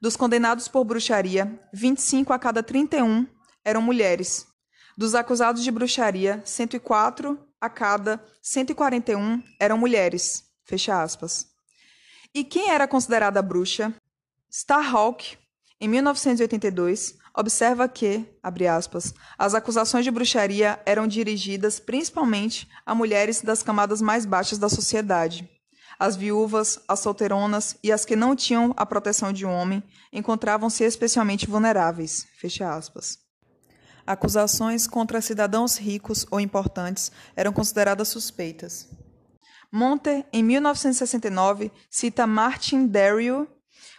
Dos 0.00 0.16
condenados 0.16 0.68
por 0.68 0.84
bruxaria, 0.84 1.60
25 1.70 2.32
a 2.32 2.38
cada 2.38 2.62
31 2.62 3.26
eram 3.62 3.82
mulheres. 3.82 4.46
Dos 4.96 5.14
acusados 5.14 5.62
de 5.62 5.70
bruxaria, 5.70 6.40
104 6.42 7.38
a 7.60 7.68
cada 7.68 8.24
141 8.40 9.42
eram 9.60 9.76
mulheres. 9.76 10.44
Fecha 10.64 11.02
aspas. 11.02 11.48
E 12.34 12.42
quem 12.42 12.70
era 12.70 12.88
considerada 12.88 13.42
bruxa? 13.42 13.94
Starhawk, 14.50 15.36
em 15.78 15.86
1982, 15.86 17.14
observa 17.36 17.86
que, 17.86 18.24
abre 18.42 18.66
aspas, 18.66 19.12
as 19.36 19.54
acusações 19.54 20.02
de 20.02 20.10
bruxaria 20.10 20.80
eram 20.86 21.06
dirigidas 21.06 21.78
principalmente 21.78 22.66
a 22.86 22.94
mulheres 22.94 23.42
das 23.42 23.62
camadas 23.62 24.00
mais 24.00 24.24
baixas 24.24 24.58
da 24.58 24.70
sociedade. 24.70 25.46
As 25.98 26.16
viúvas, 26.16 26.80
as 26.88 27.00
solteironas 27.00 27.76
e 27.82 27.92
as 27.92 28.06
que 28.06 28.16
não 28.16 28.34
tinham 28.34 28.72
a 28.74 28.86
proteção 28.86 29.30
de 29.30 29.44
um 29.44 29.52
homem 29.52 29.82
encontravam-se 30.10 30.84
especialmente 30.84 31.46
vulneráveis. 31.46 32.26
Fecha 32.38 32.74
aspas. 32.74 33.25
Acusações 34.06 34.86
contra 34.86 35.20
cidadãos 35.20 35.76
ricos 35.76 36.26
ou 36.30 36.38
importantes 36.38 37.10
eram 37.34 37.52
consideradas 37.52 38.08
suspeitas. 38.08 38.88
Monter, 39.72 40.24
em 40.32 40.42
1969, 40.42 41.72
cita 41.90 42.26
Martin 42.26 42.86
Dario, 42.86 43.48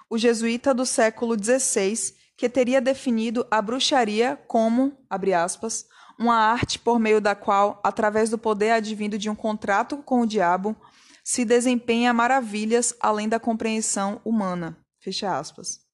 o 0.09 0.17
jesuíta 0.17 0.73
do 0.73 0.85
século 0.85 1.35
XVI, 1.37 2.15
que 2.37 2.47
teria 2.47 2.79
definido 2.79 3.45
a 3.51 3.61
bruxaria 3.61 4.39
como, 4.47 4.97
abre 5.09 5.33
aspas, 5.33 5.85
uma 6.17 6.35
arte 6.35 6.79
por 6.79 6.99
meio 6.99 7.19
da 7.19 7.35
qual, 7.35 7.79
através 7.83 8.29
do 8.29 8.37
poder 8.37 8.71
advindo 8.71 9.17
de 9.17 9.29
um 9.29 9.35
contrato 9.35 9.97
com 9.97 10.21
o 10.21 10.25
diabo, 10.25 10.75
se 11.23 11.43
desempenha 11.43 12.13
maravilhas 12.13 12.95
além 12.99 13.27
da 13.27 13.39
compreensão 13.39 14.21
humana. 14.23 14.77
Fecha 14.99 15.37
aspas. 15.37 15.86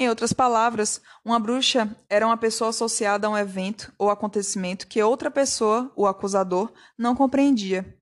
Em 0.00 0.08
outras 0.08 0.32
palavras, 0.32 1.00
uma 1.24 1.40
bruxa 1.40 1.90
era 2.08 2.24
uma 2.24 2.36
pessoa 2.36 2.70
associada 2.70 3.26
a 3.26 3.30
um 3.30 3.36
evento 3.36 3.92
ou 3.98 4.10
acontecimento 4.10 4.86
que 4.86 5.02
outra 5.02 5.28
pessoa, 5.28 5.92
o 5.96 6.06
acusador, 6.06 6.72
não 6.96 7.16
compreendia. 7.16 7.98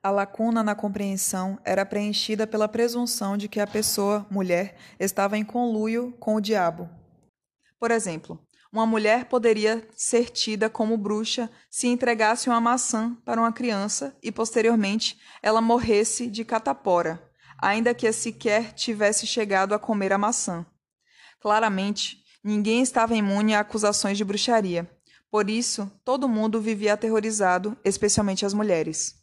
A 0.00 0.12
lacuna 0.12 0.62
na 0.62 0.76
compreensão 0.76 1.58
era 1.64 1.84
preenchida 1.84 2.46
pela 2.46 2.68
presunção 2.68 3.36
de 3.36 3.48
que 3.48 3.58
a 3.58 3.66
pessoa, 3.66 4.24
mulher, 4.30 4.76
estava 5.00 5.36
em 5.36 5.44
conluio 5.44 6.12
com 6.20 6.36
o 6.36 6.40
diabo. 6.40 6.88
Por 7.80 7.90
exemplo, 7.90 8.38
uma 8.72 8.86
mulher 8.86 9.24
poderia 9.24 9.84
ser 9.96 10.30
tida 10.30 10.70
como 10.70 10.96
bruxa 10.96 11.50
se 11.68 11.88
entregasse 11.88 12.48
uma 12.48 12.60
maçã 12.60 13.12
para 13.24 13.40
uma 13.40 13.52
criança 13.52 14.16
e 14.22 14.30
posteriormente 14.30 15.18
ela 15.42 15.60
morresse 15.60 16.28
de 16.28 16.44
catapora, 16.44 17.20
ainda 17.58 17.92
que 17.92 18.12
sequer 18.12 18.72
tivesse 18.72 19.26
chegado 19.26 19.74
a 19.74 19.80
comer 19.80 20.12
a 20.12 20.18
maçã. 20.18 20.64
Claramente, 21.44 22.24
ninguém 22.42 22.80
estava 22.80 23.14
imune 23.14 23.54
a 23.54 23.60
acusações 23.60 24.16
de 24.16 24.24
bruxaria. 24.24 24.90
Por 25.30 25.50
isso, 25.50 25.92
todo 26.02 26.26
mundo 26.26 26.58
vivia 26.58 26.94
aterrorizado, 26.94 27.76
especialmente 27.84 28.46
as 28.46 28.54
mulheres. 28.54 29.22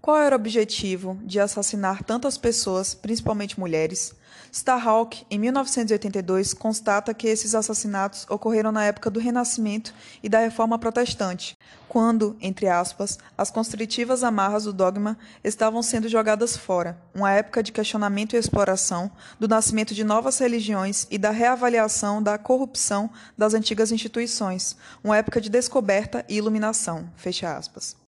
Qual 0.00 0.16
era 0.16 0.36
o 0.36 0.38
objetivo 0.38 1.18
de 1.24 1.40
assassinar 1.40 2.04
tantas 2.04 2.38
pessoas, 2.38 2.94
principalmente 2.94 3.58
mulheres? 3.58 4.14
Starhawk, 4.50 5.26
em 5.30 5.38
1982, 5.38 6.54
constata 6.54 7.12
que 7.12 7.26
esses 7.26 7.54
assassinatos 7.54 8.24
ocorreram 8.30 8.72
na 8.72 8.84
época 8.84 9.10
do 9.10 9.20
Renascimento 9.20 9.92
e 10.22 10.28
da 10.28 10.38
Reforma 10.38 10.78
Protestante, 10.78 11.56
quando, 11.88 12.36
entre 12.40 12.68
aspas, 12.68 13.18
as 13.36 13.50
constritivas 13.50 14.22
amarras 14.22 14.64
do 14.64 14.72
dogma 14.72 15.18
estavam 15.42 15.82
sendo 15.82 16.08
jogadas 16.08 16.56
fora, 16.56 16.96
uma 17.14 17.32
época 17.32 17.62
de 17.62 17.72
questionamento 17.72 18.34
e 18.34 18.38
exploração, 18.38 19.10
do 19.38 19.48
nascimento 19.48 19.94
de 19.94 20.04
novas 20.04 20.38
religiões 20.38 21.06
e 21.10 21.18
da 21.18 21.30
reavaliação 21.30 22.22
da 22.22 22.38
corrupção 22.38 23.10
das 23.36 23.52
antigas 23.52 23.92
instituições, 23.92 24.76
uma 25.02 25.16
época 25.16 25.40
de 25.40 25.50
descoberta 25.50 26.24
e 26.28 26.36
iluminação. 26.36 27.10
Fecha 27.16 27.54
aspas. 27.54 28.07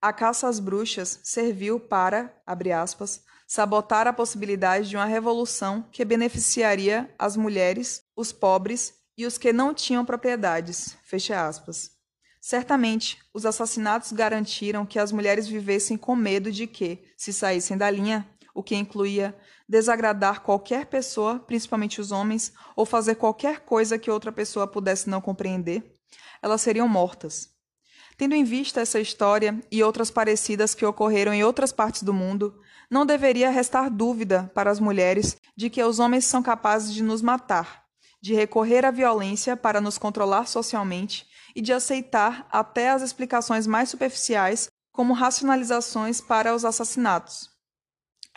A 0.00 0.12
caça 0.12 0.46
às 0.46 0.60
bruxas 0.60 1.18
serviu 1.24 1.80
para, 1.80 2.32
abre 2.46 2.70
aspas, 2.70 3.20
sabotar 3.48 4.06
a 4.06 4.12
possibilidade 4.12 4.88
de 4.88 4.96
uma 4.96 5.04
revolução 5.04 5.82
que 5.90 6.04
beneficiaria 6.04 7.12
as 7.18 7.36
mulheres, 7.36 8.04
os 8.14 8.30
pobres 8.30 8.94
e 9.16 9.26
os 9.26 9.36
que 9.36 9.52
não 9.52 9.74
tinham 9.74 10.04
propriedades. 10.04 10.96
Fecha 11.02 11.44
aspas. 11.44 11.90
Certamente, 12.40 13.18
os 13.34 13.44
assassinatos 13.44 14.12
garantiram 14.12 14.86
que 14.86 15.00
as 15.00 15.10
mulheres 15.10 15.48
vivessem 15.48 15.96
com 15.96 16.14
medo 16.14 16.52
de 16.52 16.68
que, 16.68 17.02
se 17.16 17.32
saíssem 17.32 17.76
da 17.76 17.90
linha, 17.90 18.24
o 18.54 18.62
que 18.62 18.76
incluía 18.76 19.36
desagradar 19.68 20.42
qualquer 20.42 20.86
pessoa, 20.86 21.40
principalmente 21.40 22.00
os 22.00 22.12
homens, 22.12 22.52
ou 22.76 22.86
fazer 22.86 23.16
qualquer 23.16 23.60
coisa 23.60 23.98
que 23.98 24.10
outra 24.10 24.30
pessoa 24.30 24.66
pudesse 24.68 25.10
não 25.10 25.20
compreender, 25.20 25.98
elas 26.40 26.60
seriam 26.60 26.88
mortas. 26.88 27.57
Tendo 28.18 28.34
em 28.34 28.42
vista 28.42 28.80
essa 28.80 28.98
história 28.98 29.62
e 29.70 29.80
outras 29.80 30.10
parecidas 30.10 30.74
que 30.74 30.84
ocorreram 30.84 31.32
em 31.32 31.44
outras 31.44 31.70
partes 31.70 32.02
do 32.02 32.12
mundo, 32.12 32.60
não 32.90 33.06
deveria 33.06 33.48
restar 33.48 33.88
dúvida 33.88 34.50
para 34.52 34.72
as 34.72 34.80
mulheres 34.80 35.36
de 35.56 35.70
que 35.70 35.80
os 35.80 36.00
homens 36.00 36.24
são 36.24 36.42
capazes 36.42 36.92
de 36.92 37.00
nos 37.00 37.22
matar, 37.22 37.84
de 38.20 38.34
recorrer 38.34 38.84
à 38.84 38.90
violência 38.90 39.56
para 39.56 39.80
nos 39.80 39.98
controlar 39.98 40.48
socialmente 40.48 41.28
e 41.54 41.62
de 41.62 41.72
aceitar 41.72 42.48
até 42.50 42.90
as 42.90 43.02
explicações 43.02 43.68
mais 43.68 43.88
superficiais 43.88 44.68
como 44.90 45.14
racionalizações 45.14 46.20
para 46.20 46.52
os 46.52 46.64
assassinatos. 46.64 47.48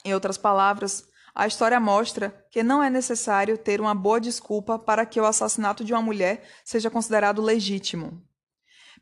Em 0.06 0.14
outras 0.14 0.38
palavras, 0.38 1.08
a 1.34 1.48
história 1.48 1.80
mostra 1.80 2.46
que 2.52 2.62
não 2.62 2.84
é 2.84 2.90
necessário 2.90 3.58
ter 3.58 3.82
uma 3.82 3.96
boa 3.96 4.22
desculpa 4.22 4.78
para 4.78 5.08
que 5.08 5.20
o 5.20 5.26
assassinato 5.26 5.84
de 5.84 5.92
uma 5.92 6.04
mulher 6.04 6.48
seja 6.64 6.92
considerado 6.92 7.42
legítimo. 7.42 8.22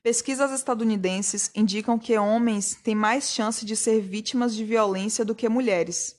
Pesquisas 0.01 0.51
estadunidenses 0.51 1.51
indicam 1.53 1.99
que 1.99 2.17
homens 2.17 2.75
têm 2.81 2.95
mais 2.95 3.31
chance 3.31 3.65
de 3.65 3.75
ser 3.75 3.99
vítimas 3.99 4.55
de 4.55 4.63
violência 4.63 5.25
do 5.25 5.35
que 5.35 5.49
mulheres. 5.49 6.15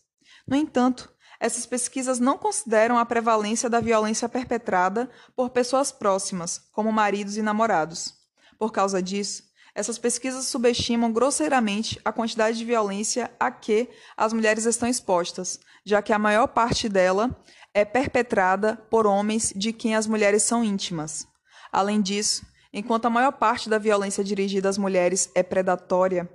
No 0.46 0.54
entanto, 0.54 1.10
essas 1.40 1.64
pesquisas 1.64 2.18
não 2.18 2.37
consideram 2.37 2.99
a 2.99 3.06
prevalência 3.06 3.70
da 3.70 3.80
violência 3.80 4.28
perpetrada 4.28 5.08
por 5.34 5.49
pessoas 5.49 5.90
próximas, 5.90 6.60
como 6.72 6.92
maridos 6.92 7.38
e 7.38 7.42
namorados. 7.42 8.12
Por 8.58 8.70
causa 8.70 9.02
disso, 9.02 9.44
essas 9.75 9.99
pesquisas 9.99 10.44
subestimam 10.44 11.10
grosseiramente 11.10 11.99
a 12.04 12.12
quantidade 12.12 12.58
de 12.58 12.64
violência 12.66 13.30
a 13.40 13.50
que 13.50 13.88
as 14.14 14.34
mulheres 14.34 14.66
estão 14.66 14.87
expostas, 14.87 15.58
já 15.87 16.02
que 16.02 16.12
a 16.12 16.18
maior 16.18 16.49
parte 16.49 16.87
dela 16.87 17.34
é 17.72 17.87
perpetrada 17.87 18.76
por 18.90 19.06
homens 19.06 19.54
de 19.56 19.72
quem 19.72 19.94
as 19.94 20.06
mulheres 20.06 20.42
são 20.42 20.62
íntimas. 20.62 21.26
Além 21.72 22.02
disso, 22.02 22.44
Enquanto 22.72 23.06
a 23.06 23.10
maior 23.10 23.32
parte 23.32 23.68
da 23.68 23.78
violência 23.78 24.22
dirigida 24.22 24.68
às 24.68 24.78
mulheres 24.78 25.30
é 25.34 25.42
predatória, 25.42 26.30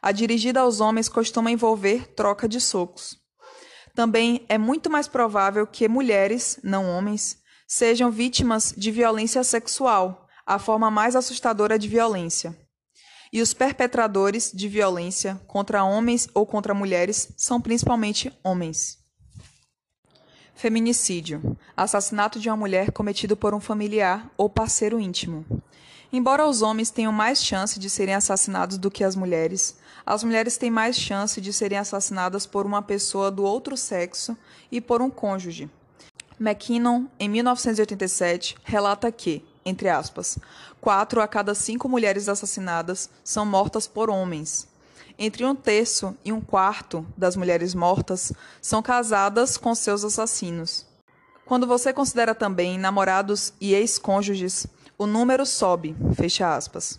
a 0.00 0.12
dirigida 0.12 0.60
aos 0.60 0.80
homens 0.80 1.08
costuma 1.08 1.50
envolver 1.50 2.14
troca 2.14 2.48
de 2.48 2.60
socos. 2.60 3.18
Também 3.94 4.46
é 4.48 4.56
muito 4.56 4.88
mais 4.88 5.08
provável 5.08 5.66
que 5.66 5.88
mulheres, 5.88 6.60
não 6.62 6.88
homens, 6.88 7.38
sejam 7.66 8.10
vítimas 8.10 8.72
de 8.76 8.90
violência 8.90 9.42
sexual, 9.42 10.28
a 10.46 10.58
forma 10.58 10.90
mais 10.90 11.16
assustadora 11.16 11.78
de 11.78 11.88
violência. 11.88 12.56
E 13.32 13.42
os 13.42 13.52
perpetradores 13.52 14.50
de 14.52 14.68
violência 14.68 15.40
contra 15.46 15.84
homens 15.84 16.28
ou 16.34 16.46
contra 16.46 16.74
mulheres 16.74 17.32
são 17.36 17.60
principalmente 17.60 18.32
homens. 18.42 18.99
Feminicídio 20.60 21.56
assassinato 21.74 22.38
de 22.38 22.50
uma 22.50 22.56
mulher 22.58 22.92
cometido 22.92 23.34
por 23.34 23.54
um 23.54 23.60
familiar 23.60 24.30
ou 24.36 24.46
parceiro 24.46 25.00
íntimo. 25.00 25.42
Embora 26.12 26.46
os 26.46 26.60
homens 26.60 26.90
tenham 26.90 27.10
mais 27.10 27.42
chance 27.42 27.80
de 27.80 27.88
serem 27.88 28.14
assassinados 28.14 28.76
do 28.76 28.90
que 28.90 29.02
as 29.02 29.16
mulheres, 29.16 29.78
as 30.04 30.22
mulheres 30.22 30.58
têm 30.58 30.70
mais 30.70 30.96
chance 30.96 31.40
de 31.40 31.50
serem 31.50 31.78
assassinadas 31.78 32.44
por 32.44 32.66
uma 32.66 32.82
pessoa 32.82 33.30
do 33.30 33.42
outro 33.42 33.74
sexo 33.74 34.36
e 34.70 34.82
por 34.82 35.00
um 35.00 35.08
cônjuge. 35.08 35.70
McKinnon, 36.38 37.06
em 37.18 37.26
1987, 37.26 38.56
relata 38.62 39.10
que, 39.10 39.42
entre 39.64 39.88
aspas, 39.88 40.38
quatro 40.78 41.22
a 41.22 41.26
cada 41.26 41.54
cinco 41.54 41.88
mulheres 41.88 42.28
assassinadas 42.28 43.08
são 43.24 43.46
mortas 43.46 43.86
por 43.86 44.10
homens. 44.10 44.68
Entre 45.22 45.44
um 45.44 45.54
terço 45.54 46.16
e 46.24 46.32
um 46.32 46.40
quarto 46.40 47.06
das 47.14 47.36
mulheres 47.36 47.74
mortas 47.74 48.32
são 48.62 48.80
casadas 48.80 49.58
com 49.58 49.74
seus 49.74 50.02
assassinos. 50.02 50.86
Quando 51.44 51.66
você 51.66 51.92
considera 51.92 52.34
também 52.34 52.78
namorados 52.78 53.52
e 53.60 53.74
ex-cônjuges, 53.74 54.66
o 54.96 55.06
número 55.06 55.44
sobe, 55.44 55.94
fecha 56.14 56.56
aspas. 56.56 56.98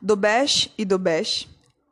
Do 0.00 0.14
Besh 0.14 0.70
e 0.78 0.84
do 0.84 0.96
Besh, 0.96 1.48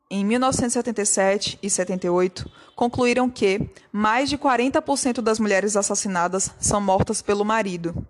em 0.08 0.24
1977 0.24 1.58
e 1.60 1.68
78, 1.68 2.48
concluíram 2.76 3.28
que 3.28 3.68
mais 3.90 4.30
de 4.30 4.38
40% 4.38 5.20
das 5.20 5.40
mulheres 5.40 5.76
assassinadas 5.76 6.52
são 6.60 6.80
mortas 6.80 7.20
pelo 7.20 7.44
marido. 7.44 8.06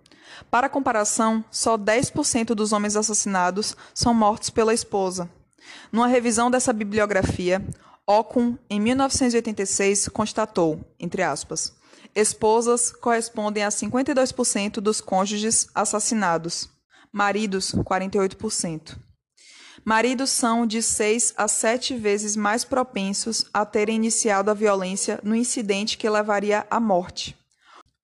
Para 0.51 0.69
comparação, 0.69 1.43
só 1.49 1.79
10% 1.79 2.53
dos 2.53 2.73
homens 2.73 2.95
assassinados 2.95 3.75
são 3.91 4.13
mortos 4.13 4.51
pela 4.51 4.71
esposa. 4.71 5.27
Numa 5.91 6.07
revisão 6.07 6.49
dessa 6.49 6.73
bibliografia, 6.73 7.65
Ockham, 8.07 8.57
em 8.69 8.79
1986, 8.79 10.09
constatou, 10.09 10.79
entre 10.99 11.23
aspas, 11.23 11.73
esposas 12.15 12.91
correspondem 12.91 13.63
a 13.63 13.69
52% 13.69 14.79
dos 14.79 14.99
cônjuges 15.01 15.67
assassinados 15.73 16.69
maridos 17.11 17.73
48%. 17.73 18.97
Maridos 19.83 20.29
são 20.29 20.65
de 20.65 20.81
6 20.81 21.33
a 21.37 21.47
7 21.47 21.95
vezes 21.95 22.35
mais 22.35 22.63
propensos 22.63 23.45
a 23.53 23.65
terem 23.65 23.95
iniciado 23.95 24.51
a 24.51 24.53
violência 24.53 25.19
no 25.23 25.35
incidente 25.35 25.97
que 25.97 26.09
levaria 26.09 26.67
à 26.69 26.79
morte. 26.79 27.38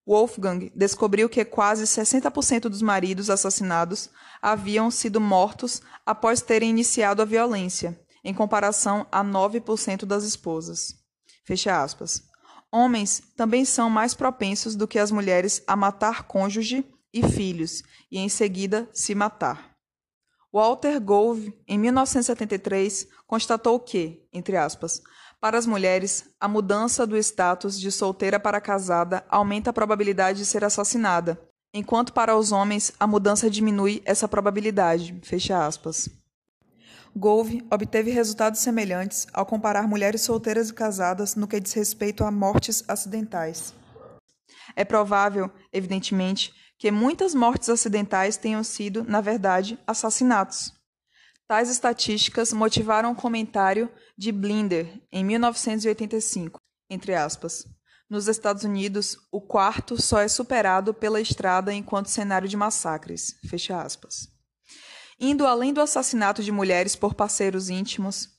Wolfgang 0.07 0.71
descobriu 0.75 1.27
que 1.27 1.43
quase 1.43 1.83
60% 1.85 2.69
dos 2.69 2.81
maridos 2.81 3.29
assassinados 3.29 4.09
haviam 4.41 4.91
sido 4.91 5.19
mortos 5.19 5.81
após 6.05 6.41
terem 6.41 6.69
iniciado 6.69 7.21
a 7.21 7.25
violência, 7.25 8.00
em 8.24 8.33
comparação 8.33 9.07
a 9.12 9.24
9% 9.24 10.05
das 10.05 10.24
esposas. 10.24 10.95
Fecha 11.43 11.81
aspas. 11.81 12.24
Homens 12.71 13.24
também 13.35 13.65
são 13.65 13.89
mais 13.89 14.13
propensos 14.13 14.75
do 14.75 14.88
que 14.88 15.00
as 15.00 15.12
mulheres 15.12 15.63
a 15.65 15.75
matar 15.75 16.24
cônjuge 16.24 16.85
e 17.13 17.24
filhos, 17.24 17.81
e 18.12 18.19
em 18.19 18.29
seguida 18.29 18.89
se 18.93 19.15
matar. 19.15 19.75
Walter 20.51 21.00
Gove, 21.01 21.53
em 21.67 21.77
1973, 21.77 23.07
constatou 23.27 23.79
que, 23.79 24.25
entre 24.31 24.55
aspas, 24.55 25.01
para 25.46 25.60
as 25.60 25.68
mulheres, 25.68 26.28
a 26.42 26.48
mudança 26.48 27.06
do 27.06 27.16
status 27.16 27.80
de 27.80 27.92
solteira 27.92 28.40
para 28.40 28.60
casada 28.60 29.24
aumenta 29.30 29.70
a 29.70 29.74
probabilidade 29.74 30.40
de 30.40 30.46
ser 30.48 30.64
assassinada, 30.66 31.40
enquanto 31.72 32.14
para 32.14 32.36
os 32.36 32.52
homens 32.52 32.92
a 33.00 33.06
mudança 33.06 33.48
diminui 33.48 34.02
essa 34.06 34.28
probabilidade. 34.28 35.16
Fecha 35.22 35.64
aspas. 35.64 36.10
Gove 37.16 37.64
obteve 37.72 38.10
resultados 38.10 38.60
semelhantes 38.60 39.27
ao 39.31 39.46
comparar 39.46 39.88
mulheres 39.88 40.22
solteiras 40.22 40.70
e 40.72 40.74
casadas 40.74 41.36
no 41.36 41.48
que 41.48 41.60
diz 41.60 41.74
respeito 41.74 42.24
a 42.24 42.31
mortes 42.31 42.84
acidentais. 42.88 43.72
É 44.75 44.84
provável, 44.84 45.51
evidentemente, 45.72 46.55
que 46.75 46.90
muitas 46.90 47.36
mortes 47.36 47.70
acidentais 47.70 48.36
tenham 48.36 48.64
sido, 48.64 49.03
na 49.03 49.22
verdade, 49.22 49.77
assassinatos. 49.86 50.74
Tais 51.48 51.70
estatísticas 51.70 52.51
motivaram 52.51 53.12
um 53.12 53.16
comentário 53.16 53.92
de 54.18 54.31
Blinder 54.31 55.00
em 55.12 55.24
1985, 55.24 56.60
entre 56.90 57.14
aspas. 57.14 57.68
Nos 58.10 58.27
Estados 58.27 58.64
Unidos, 58.64 59.18
o 59.31 59.40
quarto 59.40 60.01
só 60.01 60.20
é 60.20 60.27
superado 60.27 60.94
pela 60.94 61.22
estrada 61.22 61.72
enquanto 61.72 62.10
cenário 62.10 62.48
de 62.48 62.58
massacres. 62.58 63.36
Fecha 63.48 63.79
aspas. 63.79 64.27
Indo 65.20 65.46
além 65.46 65.72
do 65.72 65.81
assassinato 65.81 66.44
de 66.44 66.51
mulheres 66.51 66.96
por 66.96 67.14
parceiros 67.14 67.70
íntimos, 67.70 68.29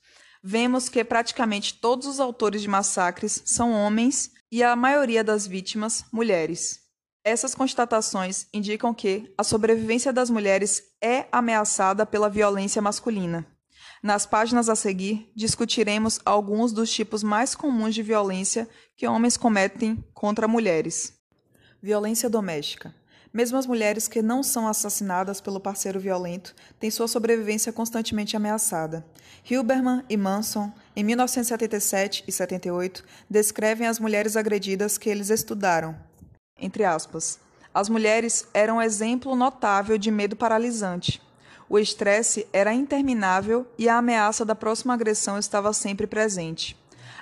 vemos 0.43 0.89
que 0.89 1.05
praticamente 1.05 1.75
todos 1.75 2.07
os 2.07 2.19
autores 2.19 2.61
de 2.61 2.69
massacres 2.69 3.41
são 3.45 3.73
homens 3.73 4.33
e 4.51 4.63
a 4.63 4.75
maioria 4.75 5.23
das 5.23 5.47
vítimas 5.47 6.05
mulheres. 6.13 6.86
Essas 7.27 7.57
constatações 7.57 8.47
indicam 8.55 8.95
que 8.95 9.35
a 9.37 9.43
sobrevivência 9.43 10.13
das 10.13 10.31
mulheres 10.31 10.85
é 11.03 11.27
ameaçada 11.33 12.07
pela 12.07 12.31
violência 12.31 12.81
masculina. 12.81 13.45
Nas 14.01 14.25
páginas 14.25 14.69
a 14.69 14.77
seguir, 14.77 15.29
discutiremos 15.35 16.21
alguns 16.25 16.71
dos 16.71 16.89
tipos 16.89 17.25
mais 17.25 17.53
comuns 17.53 17.97
de 17.97 18.03
violência 18.05 18.69
que 18.97 19.09
homens 19.09 19.37
cometem 19.37 20.05
contra 20.15 20.47
mulheres. 20.47 21.15
Violência 21.83 22.31
doméstica. 22.31 22.95
Mesmo 23.33 23.59
as 23.59 23.67
mulheres 23.67 24.07
que 24.07 24.23
não 24.23 24.41
são 24.41 24.69
assassinadas 24.69 25.41
pelo 25.41 25.59
parceiro 25.59 25.99
violento 25.99 26.55
têm 26.79 26.93
sua 26.93 27.09
sobrevivência 27.09 27.73
constantemente 27.73 28.37
ameaçada. 28.37 29.05
Hilberman 29.51 30.05
e 30.09 30.17
Manson, 30.17 30.73
em 30.95 31.03
1977 31.03 32.23
e 32.29 32.31
78, 32.31 33.05
descrevem 33.29 33.89
as 33.89 33.99
mulheres 33.99 34.37
agredidas 34.37 34.97
que 34.97 35.11
eles 35.11 35.29
estudaram, 35.29 36.06
entre 36.61 36.85
aspas. 36.85 37.39
As 37.73 37.89
mulheres 37.89 38.47
eram 38.55 38.77
um 38.77 38.83
exemplo 38.83 39.37
notável 39.37 39.99
de 39.99 40.11
medo 40.11 40.35
paralisante. 40.35 41.21
O 41.69 41.79
estresse 41.79 42.47
era 42.53 42.73
interminável 42.73 43.67
e 43.77 43.89
a 43.89 43.99
ameaça 43.99 44.45
da 44.45 44.55
próxima 44.55 44.95
agressão 44.95 45.39
estava 45.39 45.73
sempre 45.73 46.07
presente. 46.07 46.77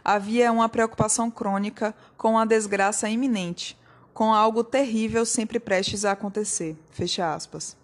Havia 0.04 0.52
uma 0.52 0.68
preocupação 0.68 1.30
crônica 1.30 1.94
com 2.16 2.38
a 2.38 2.44
desgraça 2.44 3.08
iminente, 3.08 3.76
com 4.12 4.32
algo 4.32 4.62
terrível 4.62 5.24
sempre 5.24 5.58
prestes 5.58 6.04
a 6.04 6.12
acontecer. 6.12 6.76
Fecha 6.90 7.34
aspas. 7.34 7.76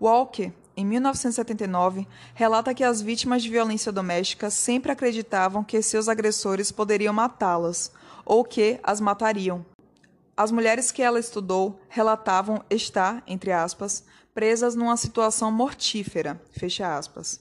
Walker, 0.00 0.52
em 0.76 0.84
1979, 0.84 2.06
relata 2.34 2.74
que 2.74 2.82
as 2.82 3.00
vítimas 3.00 3.42
de 3.42 3.48
violência 3.48 3.92
doméstica 3.92 4.50
sempre 4.50 4.90
acreditavam 4.90 5.62
que 5.62 5.80
seus 5.80 6.08
agressores 6.08 6.72
poderiam 6.72 7.14
matá-las 7.14 7.92
ou 8.24 8.44
que 8.44 8.80
as 8.82 9.00
matariam. 9.00 9.64
As 10.42 10.50
mulheres 10.50 10.90
que 10.90 11.00
ela 11.00 11.20
estudou 11.20 11.80
relatavam 11.88 12.64
estar, 12.68 13.22
entre 13.28 13.52
aspas, 13.52 14.04
presas 14.34 14.74
numa 14.74 14.96
situação 14.96 15.52
mortífera, 15.52 16.42
fecha 16.50 16.98
aspas. 16.98 17.38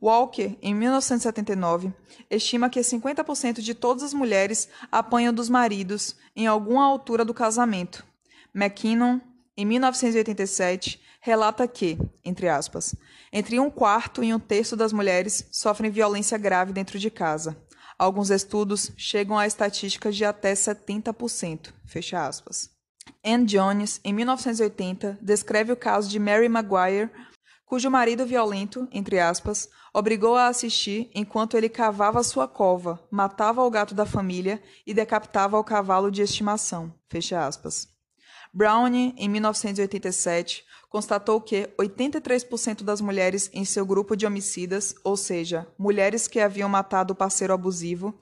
Walker, 0.00 0.56
em 0.62 0.72
1979, 0.72 1.92
estima 2.30 2.70
que 2.70 2.78
50% 2.78 3.60
de 3.60 3.74
todas 3.74 4.04
as 4.04 4.14
mulheres 4.14 4.68
apanham 4.92 5.34
dos 5.34 5.48
maridos 5.48 6.14
em 6.36 6.46
alguma 6.46 6.84
altura 6.84 7.24
do 7.24 7.34
casamento. 7.34 8.06
McKinnon, 8.54 9.20
em 9.56 9.64
1987, 9.64 11.02
relata 11.20 11.66
que, 11.66 11.98
entre 12.24 12.48
aspas, 12.48 12.94
entre 13.32 13.58
um 13.58 13.68
quarto 13.68 14.22
e 14.22 14.32
um 14.32 14.38
terço 14.38 14.76
das 14.76 14.92
mulheres 14.92 15.48
sofrem 15.50 15.90
violência 15.90 16.38
grave 16.38 16.72
dentro 16.72 16.96
de 16.96 17.10
casa. 17.10 17.56
Alguns 17.98 18.28
estudos 18.28 18.92
chegam 18.96 19.38
a 19.38 19.46
estatísticas 19.46 20.14
de 20.14 20.24
até 20.24 20.52
70%. 20.52 21.72
Fecha 21.86 22.26
aspas. 22.26 22.70
Anne 23.24 23.46
Jones, 23.46 24.00
em 24.04 24.12
1980, 24.12 25.18
descreve 25.22 25.72
o 25.72 25.76
caso 25.76 26.08
de 26.08 26.18
Mary 26.18 26.48
Maguire, 26.48 27.10
cujo 27.64 27.90
marido 27.90 28.26
violento, 28.26 28.86
entre 28.92 29.18
aspas, 29.18 29.68
obrigou 29.94 30.36
a 30.36 30.48
assistir 30.48 31.10
enquanto 31.14 31.56
ele 31.56 31.70
cavava 31.70 32.22
sua 32.22 32.46
cova, 32.46 33.02
matava 33.10 33.64
o 33.64 33.70
gato 33.70 33.94
da 33.94 34.04
família 34.04 34.62
e 34.86 34.92
decapitava 34.92 35.58
o 35.58 35.64
cavalo 35.64 36.10
de 36.10 36.20
estimação. 36.20 36.92
Fecha 37.08 37.46
aspas. 37.46 37.88
Browne, 38.52 39.14
em 39.16 39.28
1987, 39.28 40.64
constatou 40.88 41.40
que 41.40 41.68
83% 41.78 42.82
das 42.82 43.00
mulheres 43.00 43.50
em 43.52 43.64
seu 43.64 43.84
grupo 43.84 44.16
de 44.16 44.26
homicidas, 44.26 44.94
ou 45.04 45.16
seja, 45.16 45.66
mulheres 45.78 46.26
que 46.26 46.40
haviam 46.40 46.68
matado 46.68 47.12
o 47.12 47.16
parceiro 47.16 47.52
abusivo, 47.52 48.18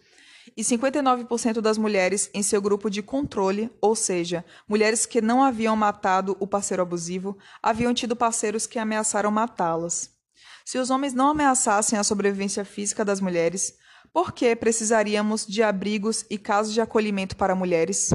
e 0.56 0.62
59% 0.62 1.60
das 1.60 1.78
mulheres 1.78 2.30
em 2.34 2.42
seu 2.42 2.60
grupo 2.60 2.90
de 2.90 3.02
controle, 3.02 3.70
ou 3.80 3.96
seja, 3.96 4.44
mulheres 4.68 5.06
que 5.06 5.20
não 5.20 5.42
haviam 5.42 5.74
matado 5.74 6.36
o 6.38 6.46
parceiro 6.46 6.82
abusivo, 6.82 7.36
haviam 7.62 7.94
tido 7.94 8.14
parceiros 8.14 8.66
que 8.66 8.78
ameaçaram 8.78 9.30
matá-las. 9.30 10.10
Se 10.64 10.78
os 10.78 10.90
homens 10.90 11.12
não 11.12 11.28
ameaçassem 11.28 11.98
a 11.98 12.04
sobrevivência 12.04 12.64
física 12.64 13.04
das 13.04 13.20
mulheres, 13.20 13.76
por 14.12 14.32
que 14.32 14.54
precisaríamos 14.54 15.46
de 15.46 15.62
abrigos 15.62 16.24
e 16.30 16.38
casas 16.38 16.72
de 16.72 16.80
acolhimento 16.80 17.36
para 17.36 17.54
mulheres? 17.54 18.14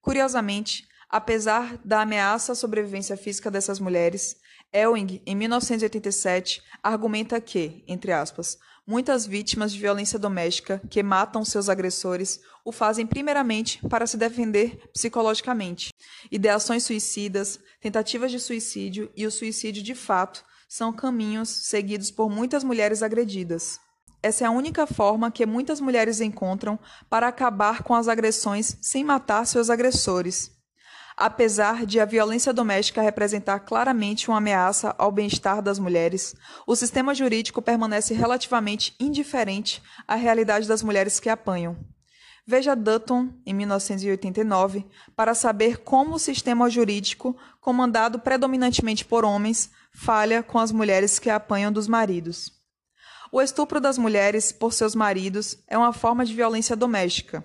Curiosamente, 0.00 0.86
Apesar 1.10 1.76
da 1.84 2.02
ameaça 2.02 2.52
à 2.52 2.54
sobrevivência 2.54 3.16
física 3.16 3.50
dessas 3.50 3.80
mulheres, 3.80 4.36
Ewing, 4.72 5.20
em 5.26 5.34
1987, 5.34 6.62
argumenta 6.80 7.40
que, 7.40 7.82
entre 7.88 8.12
aspas, 8.12 8.56
muitas 8.86 9.26
vítimas 9.26 9.72
de 9.72 9.80
violência 9.80 10.20
doméstica 10.20 10.80
que 10.88 11.02
matam 11.02 11.44
seus 11.44 11.68
agressores 11.68 12.40
o 12.64 12.70
fazem 12.70 13.04
primeiramente 13.04 13.80
para 13.88 14.06
se 14.06 14.16
defender 14.16 14.88
psicologicamente. 14.92 15.92
Ideações 16.30 16.84
suicidas, 16.84 17.58
tentativas 17.80 18.30
de 18.30 18.38
suicídio 18.38 19.10
e 19.16 19.26
o 19.26 19.30
suicídio 19.32 19.82
de 19.82 19.96
fato 19.96 20.44
são 20.68 20.92
caminhos 20.92 21.48
seguidos 21.48 22.12
por 22.12 22.30
muitas 22.30 22.62
mulheres 22.62 23.02
agredidas. 23.02 23.80
Essa 24.22 24.44
é 24.44 24.46
a 24.46 24.52
única 24.52 24.86
forma 24.86 25.30
que 25.32 25.44
muitas 25.44 25.80
mulheres 25.80 26.20
encontram 26.20 26.78
para 27.08 27.26
acabar 27.26 27.82
com 27.82 27.94
as 27.94 28.06
agressões 28.06 28.76
sem 28.80 29.02
matar 29.02 29.44
seus 29.46 29.70
agressores. 29.70 30.59
Apesar 31.20 31.84
de 31.84 32.00
a 32.00 32.06
violência 32.06 32.50
doméstica 32.50 33.02
representar 33.02 33.60
claramente 33.60 34.30
uma 34.30 34.38
ameaça 34.38 34.94
ao 34.96 35.12
bem-estar 35.12 35.60
das 35.60 35.78
mulheres, 35.78 36.34
o 36.66 36.74
sistema 36.74 37.14
jurídico 37.14 37.60
permanece 37.60 38.14
relativamente 38.14 38.94
indiferente 38.98 39.82
à 40.08 40.14
realidade 40.14 40.66
das 40.66 40.82
mulheres 40.82 41.20
que 41.20 41.28
apanham. 41.28 41.76
Veja 42.46 42.74
Dutton, 42.74 43.34
em 43.44 43.52
1989, 43.52 44.86
para 45.14 45.34
saber 45.34 45.82
como 45.82 46.14
o 46.14 46.18
sistema 46.18 46.70
jurídico, 46.70 47.36
comandado 47.60 48.18
predominantemente 48.18 49.04
por 49.04 49.22
homens, 49.22 49.70
falha 49.92 50.42
com 50.42 50.58
as 50.58 50.72
mulheres 50.72 51.18
que 51.18 51.28
apanham 51.28 51.70
dos 51.70 51.86
maridos. 51.86 52.50
O 53.30 53.42
estupro 53.42 53.78
das 53.78 53.98
mulheres 53.98 54.52
por 54.52 54.72
seus 54.72 54.94
maridos 54.94 55.62
é 55.68 55.76
uma 55.76 55.92
forma 55.92 56.24
de 56.24 56.34
violência 56.34 56.74
doméstica. 56.74 57.44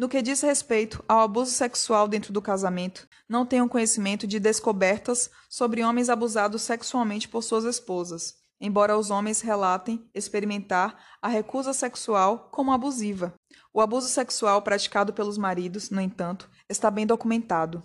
No 0.00 0.08
que 0.08 0.22
diz 0.22 0.40
respeito 0.40 1.04
ao 1.06 1.20
abuso 1.20 1.50
sexual 1.50 2.08
dentro 2.08 2.32
do 2.32 2.40
casamento, 2.40 3.06
não 3.28 3.44
tenho 3.44 3.68
conhecimento 3.68 4.26
de 4.26 4.40
descobertas 4.40 5.30
sobre 5.46 5.84
homens 5.84 6.08
abusados 6.08 6.62
sexualmente 6.62 7.28
por 7.28 7.42
suas 7.42 7.64
esposas, 7.64 8.36
embora 8.58 8.96
os 8.96 9.10
homens 9.10 9.42
relatem 9.42 10.08
experimentar 10.14 10.96
a 11.20 11.28
recusa 11.28 11.74
sexual 11.74 12.48
como 12.50 12.72
abusiva. 12.72 13.34
O 13.74 13.80
abuso 13.82 14.08
sexual 14.08 14.62
praticado 14.62 15.12
pelos 15.12 15.36
maridos, 15.36 15.90
no 15.90 16.00
entanto, 16.00 16.48
está 16.66 16.90
bem 16.90 17.06
documentado. 17.06 17.84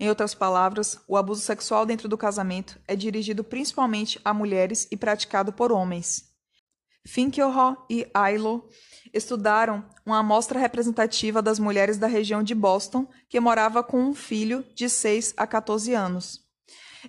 Em 0.00 0.08
outras 0.08 0.34
palavras, 0.34 0.98
o 1.06 1.16
abuso 1.16 1.42
sexual 1.42 1.86
dentro 1.86 2.08
do 2.08 2.18
casamento 2.18 2.76
é 2.88 2.96
dirigido 2.96 3.44
principalmente 3.44 4.20
a 4.24 4.34
mulheres 4.34 4.88
e 4.90 4.96
praticado 4.96 5.52
por 5.52 5.70
homens. 5.70 6.32
Finkelhor 7.06 7.84
e 7.88 8.08
Ailo 8.12 8.68
estudaram 9.12 9.84
uma 10.04 10.18
amostra 10.18 10.58
representativa 10.58 11.42
das 11.42 11.58
mulheres 11.58 11.98
da 11.98 12.06
região 12.06 12.42
de 12.42 12.54
Boston 12.54 13.06
que 13.28 13.38
morava 13.40 13.82
com 13.82 14.00
um 14.00 14.14
filho 14.14 14.64
de 14.74 14.88
6 14.88 15.34
a 15.36 15.46
14 15.46 15.94
anos. 15.94 16.40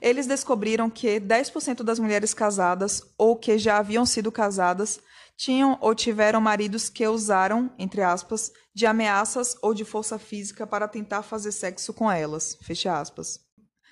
Eles 0.01 0.25
descobriram 0.25 0.89
que 0.89 1.19
10% 1.19 1.83
das 1.83 1.99
mulheres 1.99 2.33
casadas 2.33 3.03
ou 3.17 3.35
que 3.35 3.57
já 3.57 3.77
haviam 3.77 4.05
sido 4.05 4.31
casadas 4.31 4.99
tinham 5.37 5.77
ou 5.81 5.95
tiveram 5.95 6.41
maridos 6.41 6.89
que 6.89 7.07
usaram, 7.07 7.71
entre 7.77 8.01
aspas, 8.01 8.51
de 8.73 8.85
ameaças 8.85 9.55
ou 9.61 9.73
de 9.73 9.85
força 9.85 10.19
física 10.19 10.65
para 10.65 10.87
tentar 10.87 11.23
fazer 11.23 11.51
sexo 11.51 11.93
com 11.93 12.11
elas, 12.11 12.57
fecha 12.61 12.99
aspas. 12.99 13.39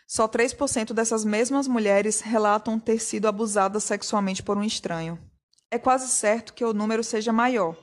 Só 0.08 0.28
3% 0.28 0.94
dessas 0.94 1.24
mesmas 1.24 1.68
mulheres 1.68 2.20
relatam 2.20 2.80
ter 2.80 3.00
sido 3.00 3.28
abusadas 3.28 3.84
sexualmente 3.84 4.44
por 4.44 4.58
um 4.58 4.64
estranho 4.64 5.18
é 5.72 5.80
quase 5.80 6.10
certo 6.10 6.54
que 6.54 6.66
o 6.66 6.74
número 6.74 7.02
seja 7.02 7.32
maior, 7.32 7.78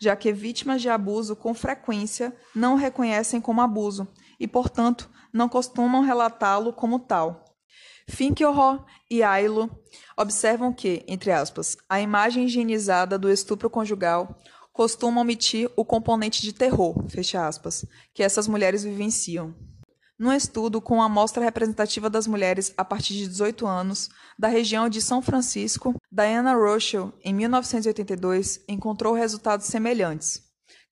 já 0.00 0.14
que 0.16 0.32
vítimas 0.32 0.80
de 0.80 0.88
abuso 0.88 1.34
com 1.34 1.52
frequência 1.54 2.34
não 2.54 2.76
reconhecem 2.76 3.40
como 3.40 3.60
abuso 3.60 4.06
e, 4.38 4.46
portanto, 4.46 5.10
não 5.32 5.48
costumam 5.48 6.02
relatá-lo 6.02 6.72
como 6.72 6.98
tal. 6.98 7.44
Finkelhor 8.08 8.84
e 9.10 9.22
Ailo 9.22 9.70
observam 10.16 10.72
que, 10.72 11.04
entre 11.06 11.30
aspas, 11.30 11.76
a 11.88 12.00
imagem 12.00 12.44
higienizada 12.44 13.18
do 13.18 13.30
estupro 13.30 13.68
conjugal 13.68 14.38
costuma 14.72 15.20
omitir 15.20 15.70
o 15.76 15.84
componente 15.84 16.40
de 16.40 16.52
terror, 16.52 17.04
fecha 17.08 17.46
aspas, 17.46 17.84
que 18.14 18.22
essas 18.22 18.46
mulheres 18.46 18.84
vivenciam. 18.84 19.54
Num 20.18 20.32
estudo 20.32 20.80
com 20.80 21.00
amostra 21.00 21.44
representativa 21.44 22.10
das 22.10 22.26
mulheres 22.26 22.74
a 22.76 22.84
partir 22.84 23.14
de 23.14 23.28
18 23.28 23.64
anos 23.68 24.10
da 24.36 24.48
região 24.48 24.88
de 24.88 25.00
São 25.00 25.22
Francisco, 25.22 25.94
Diana 26.10 26.54
Rochelle, 26.54 27.12
em 27.22 27.32
1982, 27.32 28.64
encontrou 28.66 29.14
resultados 29.14 29.66
semelhantes. 29.66 30.42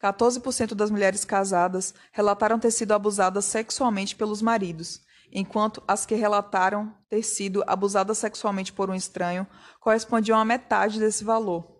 14% 0.01 0.75
das 0.75 0.93
mulheres 0.93 1.25
casadas 1.25 1.93
relataram 2.12 2.57
ter 2.57 2.71
sido 2.71 2.93
abusadas 2.93 3.45
sexualmente 3.47 4.15
pelos 4.15 4.41
maridos, 4.41 5.01
enquanto 5.33 5.83
as 5.89 6.07
que 6.07 6.15
relataram 6.15 6.95
ter 7.11 7.25
sido 7.25 7.65
abusadas 7.67 8.19
sexualmente 8.19 8.73
por 8.73 8.91
um 8.91 8.95
estranho 8.95 9.45
correspondiam 9.81 10.39
a 10.39 10.45
metade 10.45 11.01
desse 11.01 11.25
valor. 11.25 11.76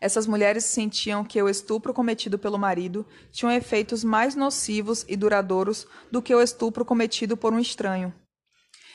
Essas 0.00 0.26
mulheres 0.26 0.64
sentiam 0.64 1.24
que 1.24 1.40
o 1.42 1.48
estupro 1.48 1.94
cometido 1.94 2.38
pelo 2.38 2.58
marido 2.58 3.06
tinha 3.30 3.56
efeitos 3.56 4.02
mais 4.02 4.34
nocivos 4.34 5.04
e 5.08 5.16
duradouros 5.16 5.86
do 6.10 6.22
que 6.22 6.34
o 6.34 6.42
estupro 6.42 6.84
cometido 6.84 7.36
por 7.36 7.52
um 7.52 7.58
estranho. 7.58 8.12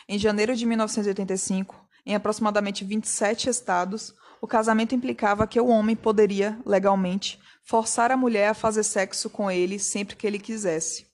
Em 0.08 0.17
janeiro 0.17 0.56
de 0.56 0.65
1985, 0.65 1.76
em 2.06 2.15
aproximadamente 2.15 2.86
27 2.86 3.50
estados, 3.50 4.13
o 4.41 4.47
casamento 4.47 4.95
implicava 4.95 5.47
que 5.47 5.60
o 5.60 5.67
homem 5.67 5.95
poderia, 5.95 6.58
legalmente, 6.65 7.39
forçar 7.63 8.12
a 8.12 8.17
mulher 8.17 8.50
a 8.50 8.54
fazer 8.54 8.84
sexo 8.84 9.30
com 9.30 9.52
ele 9.52 9.80
sempre 9.80 10.15
que 10.15 10.26
ele 10.26 10.39
quisesse. 10.39 11.06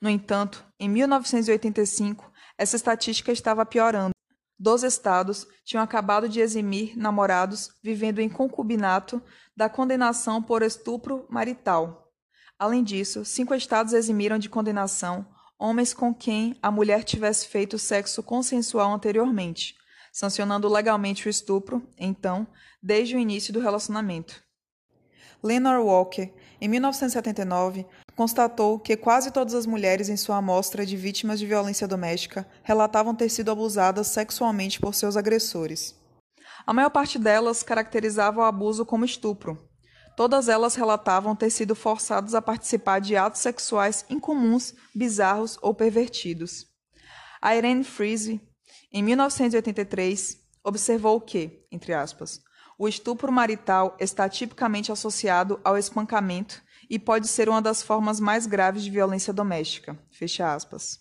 No 0.00 0.08
entanto, 0.08 0.64
em 0.80 0.88
1985, 0.88 2.32
essa 2.56 2.76
estatística 2.76 3.30
estava 3.30 3.66
piorando 3.66 4.12
dos 4.58 4.82
estados 4.82 5.46
tinham 5.64 5.82
acabado 5.82 6.28
de 6.28 6.40
eximir 6.40 6.96
namorados 6.96 7.70
vivendo 7.82 8.20
em 8.20 8.28
concubinato 8.28 9.22
da 9.56 9.68
condenação 9.68 10.42
por 10.42 10.62
estupro 10.62 11.26
marital. 11.28 12.12
Além 12.58 12.84
disso, 12.84 13.24
cinco 13.24 13.54
estados 13.54 13.92
eximiram 13.92 14.38
de 14.38 14.48
condenação 14.48 15.26
homens 15.58 15.94
com 15.94 16.12
quem 16.12 16.56
a 16.60 16.72
mulher 16.72 17.04
tivesse 17.04 17.46
feito 17.46 17.78
sexo 17.78 18.20
consensual 18.20 18.92
anteriormente, 18.92 19.76
sancionando 20.12 20.68
legalmente 20.68 21.28
o 21.28 21.30
estupro, 21.30 21.88
então, 21.96 22.46
desde 22.82 23.14
o 23.14 23.18
início 23.18 23.52
do 23.52 23.60
relacionamento. 23.60 24.42
Lenore 25.40 25.82
Walker, 25.82 26.32
em 26.60 26.68
1979, 26.68 27.86
constatou 28.16 28.78
que 28.78 28.96
quase 28.96 29.30
todas 29.30 29.54
as 29.54 29.66
mulheres 29.66 30.08
em 30.08 30.16
sua 30.16 30.36
amostra 30.36 30.84
de 30.84 30.96
vítimas 30.96 31.38
de 31.38 31.46
violência 31.46 31.88
doméstica 31.88 32.46
relatavam 32.62 33.14
ter 33.14 33.28
sido 33.28 33.50
abusadas 33.50 34.08
sexualmente 34.08 34.78
por 34.80 34.94
seus 34.94 35.16
agressores. 35.16 35.94
A 36.66 36.72
maior 36.72 36.90
parte 36.90 37.18
delas 37.18 37.62
caracterizava 37.62 38.40
o 38.40 38.44
abuso 38.44 38.84
como 38.84 39.04
estupro. 39.04 39.58
Todas 40.16 40.48
elas 40.48 40.74
relatavam 40.74 41.34
ter 41.34 41.50
sido 41.50 41.74
forçadas 41.74 42.34
a 42.34 42.42
participar 42.42 43.00
de 43.00 43.16
atos 43.16 43.40
sexuais 43.40 44.04
incomuns, 44.10 44.74
bizarros 44.94 45.58
ou 45.62 45.74
pervertidos. 45.74 46.66
A 47.40 47.56
Irene 47.56 47.82
Freeze, 47.82 48.40
em 48.92 49.02
1983, 49.02 50.36
observou 50.62 51.20
que, 51.20 51.66
entre 51.72 51.94
aspas, 51.94 52.40
o 52.78 52.86
estupro 52.86 53.32
marital 53.32 53.96
está 53.98 54.28
tipicamente 54.28 54.92
associado 54.92 55.60
ao 55.64 55.78
espancamento 55.78 56.62
e 56.92 56.98
pode 56.98 57.26
ser 57.26 57.48
uma 57.48 57.62
das 57.62 57.82
formas 57.82 58.20
mais 58.20 58.44
graves 58.44 58.82
de 58.84 58.90
violência 58.90 59.32
doméstica. 59.32 59.98
Fecha 60.10 60.52
aspas. 60.52 61.00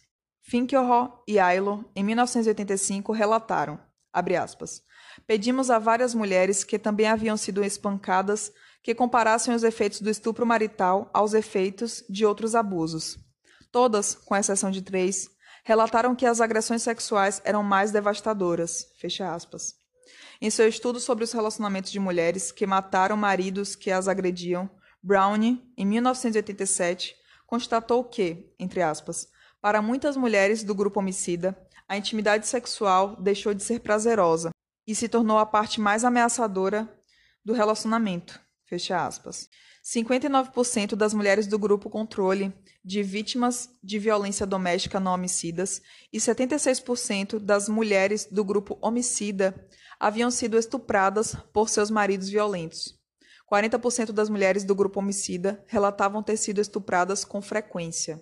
E 1.28 1.38
Ailo, 1.38 1.84
em 1.94 2.02
1985, 2.02 3.12
relataram, 3.12 3.78
aspas, 4.14 4.82
pedimos 5.28 5.70
a 5.70 5.80
várias 5.80 6.16
mulheres 6.16 6.64
que 6.64 6.80
também 6.80 7.08
haviam 7.08 7.36
sido 7.36 7.62
espancadas 7.62 8.54
que 8.82 8.96
comparassem 8.96 9.54
os 9.54 9.64
efeitos 9.64 10.00
do 10.00 10.10
estupro 10.10 10.46
marital 10.46 11.10
aos 11.14 11.34
efeitos 11.34 12.06
de 12.10 12.26
outros 12.26 12.56
abusos. 12.56 13.20
Todas, 13.70 14.16
com 14.16 14.34
exceção 14.34 14.72
de 14.72 14.82
três, 14.82 15.30
relataram 15.66 16.16
que 16.16 16.26
as 16.26 16.40
agressões 16.40 16.84
sexuais 16.84 17.42
eram 17.44 17.64
mais 17.64 17.92
devastadoras. 17.92 18.88
Fecha 18.98 19.34
aspas. 19.34 19.76
Em 20.40 20.50
seu 20.50 20.70
estudo 20.70 21.02
sobre 21.02 21.26
os 21.26 21.34
relacionamentos 21.34 21.92
de 21.92 22.00
mulheres 22.00 22.50
que 22.50 22.66
mataram 22.66 23.18
maridos 23.18 23.76
que 23.76 23.92
as 23.92 24.08
agrediam, 24.08 24.70
Browne, 25.04 25.62
em 25.76 25.86
1987, 25.86 27.16
constatou 27.48 28.04
que, 28.04 28.54
entre 28.60 28.82
aspas, 28.82 29.28
para 29.60 29.82
muitas 29.82 30.16
mulheres 30.16 30.64
do 30.64 30.76
grupo 30.76 31.00
homicida, 31.00 31.58
a 31.88 31.98
intimidade 31.98 32.48
sexual 32.48 33.16
deixou 33.18 33.54
de 33.54 33.64
ser 33.64 33.82
prazerosa 33.82 34.52
e 34.88 34.96
se 34.96 35.10
tornou 35.10 35.38
a 35.38 35.46
parte 35.46 35.82
mais 35.82 36.04
ameaçadora 36.04 36.90
do 37.44 37.54
relacionamento. 37.54 38.40
Fecha 38.66 39.06
aspas. 39.06 39.50
59% 39.84 40.96
das 40.96 41.14
mulheres 41.14 41.48
do 41.48 41.58
grupo 41.58 41.90
controle 41.90 42.54
de 42.86 43.02
vítimas 43.04 43.70
de 43.84 44.00
violência 44.00 44.46
doméstica 44.46 45.00
não 45.00 45.14
homicidas 45.14 45.82
e 46.14 46.18
76% 46.20 47.40
das 47.40 47.68
mulheres 47.68 48.26
do 48.26 48.44
grupo 48.44 48.78
homicida 48.82 49.68
haviam 50.00 50.32
sido 50.32 50.58
estupradas 50.58 51.36
por 51.52 51.68
seus 51.68 51.90
maridos 51.90 52.30
violentos. 52.30 53.01
40% 53.52 54.14
das 54.14 54.30
mulheres 54.30 54.64
do 54.64 54.74
grupo 54.74 55.00
homicida 55.00 55.62
relatavam 55.68 56.24
ter 56.24 56.38
sido 56.38 56.62
estupradas 56.62 57.26
com 57.26 57.42
frequência. 57.42 58.22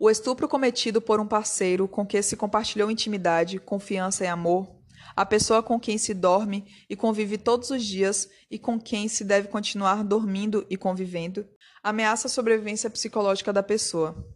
O 0.00 0.10
estupro 0.10 0.48
cometido 0.48 1.00
por 1.00 1.20
um 1.20 1.26
parceiro 1.26 1.86
com 1.86 2.04
quem 2.04 2.20
se 2.20 2.36
compartilhou 2.36 2.90
intimidade, 2.90 3.60
confiança 3.60 4.24
e 4.24 4.26
amor, 4.26 4.68
a 5.14 5.24
pessoa 5.24 5.62
com 5.62 5.78
quem 5.78 5.98
se 5.98 6.12
dorme 6.14 6.66
e 6.90 6.96
convive 6.96 7.38
todos 7.38 7.70
os 7.70 7.84
dias 7.84 8.28
e 8.50 8.58
com 8.58 8.80
quem 8.80 9.06
se 9.06 9.22
deve 9.22 9.46
continuar 9.46 10.02
dormindo 10.02 10.66
e 10.68 10.76
convivendo, 10.76 11.46
ameaça 11.82 12.26
a 12.26 12.30
sobrevivência 12.30 12.90
psicológica 12.90 13.52
da 13.52 13.62
pessoa. 13.62 14.26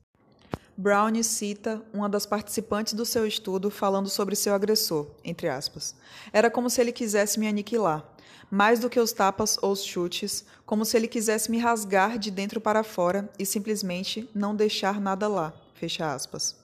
Browne 0.76 1.24
cita 1.24 1.83
uma 1.92 2.09
das 2.09 2.26
participantes 2.26 2.92
do 2.92 3.07
seu 3.07 3.26
estudo 3.26 3.70
falando 3.70 4.11
sobre 4.11 4.37
seu 4.37 4.55
agressor, 4.55 5.16
entre 5.24 5.48
aspas. 5.48 5.96
Era 6.33 6.50
como 6.50 6.68
se 6.68 6.81
ele 6.81 6.92
quisesse 6.92 7.40
me 7.40 7.48
aniquilar, 7.48 8.15
mais 8.50 8.80
do 8.80 8.90
que 8.90 9.00
os 9.00 9.12
tapas 9.12 9.59
ou 9.62 9.72
os 9.72 9.85
chutes, 9.85 10.44
como 10.64 10.85
se 10.85 10.96
ele 10.96 11.09
quisesse 11.09 11.50
me 11.50 11.59
rasgar 11.59 12.18
de 12.18 12.30
dentro 12.30 12.61
para 12.61 12.85
fora 12.85 13.28
e 13.38 13.46
simplesmente 13.46 14.28
não 14.35 14.54
deixar 14.54 15.00
nada 15.00 15.28
lá, 15.28 15.52
fecha 15.74 16.12
aspas. 16.12 16.56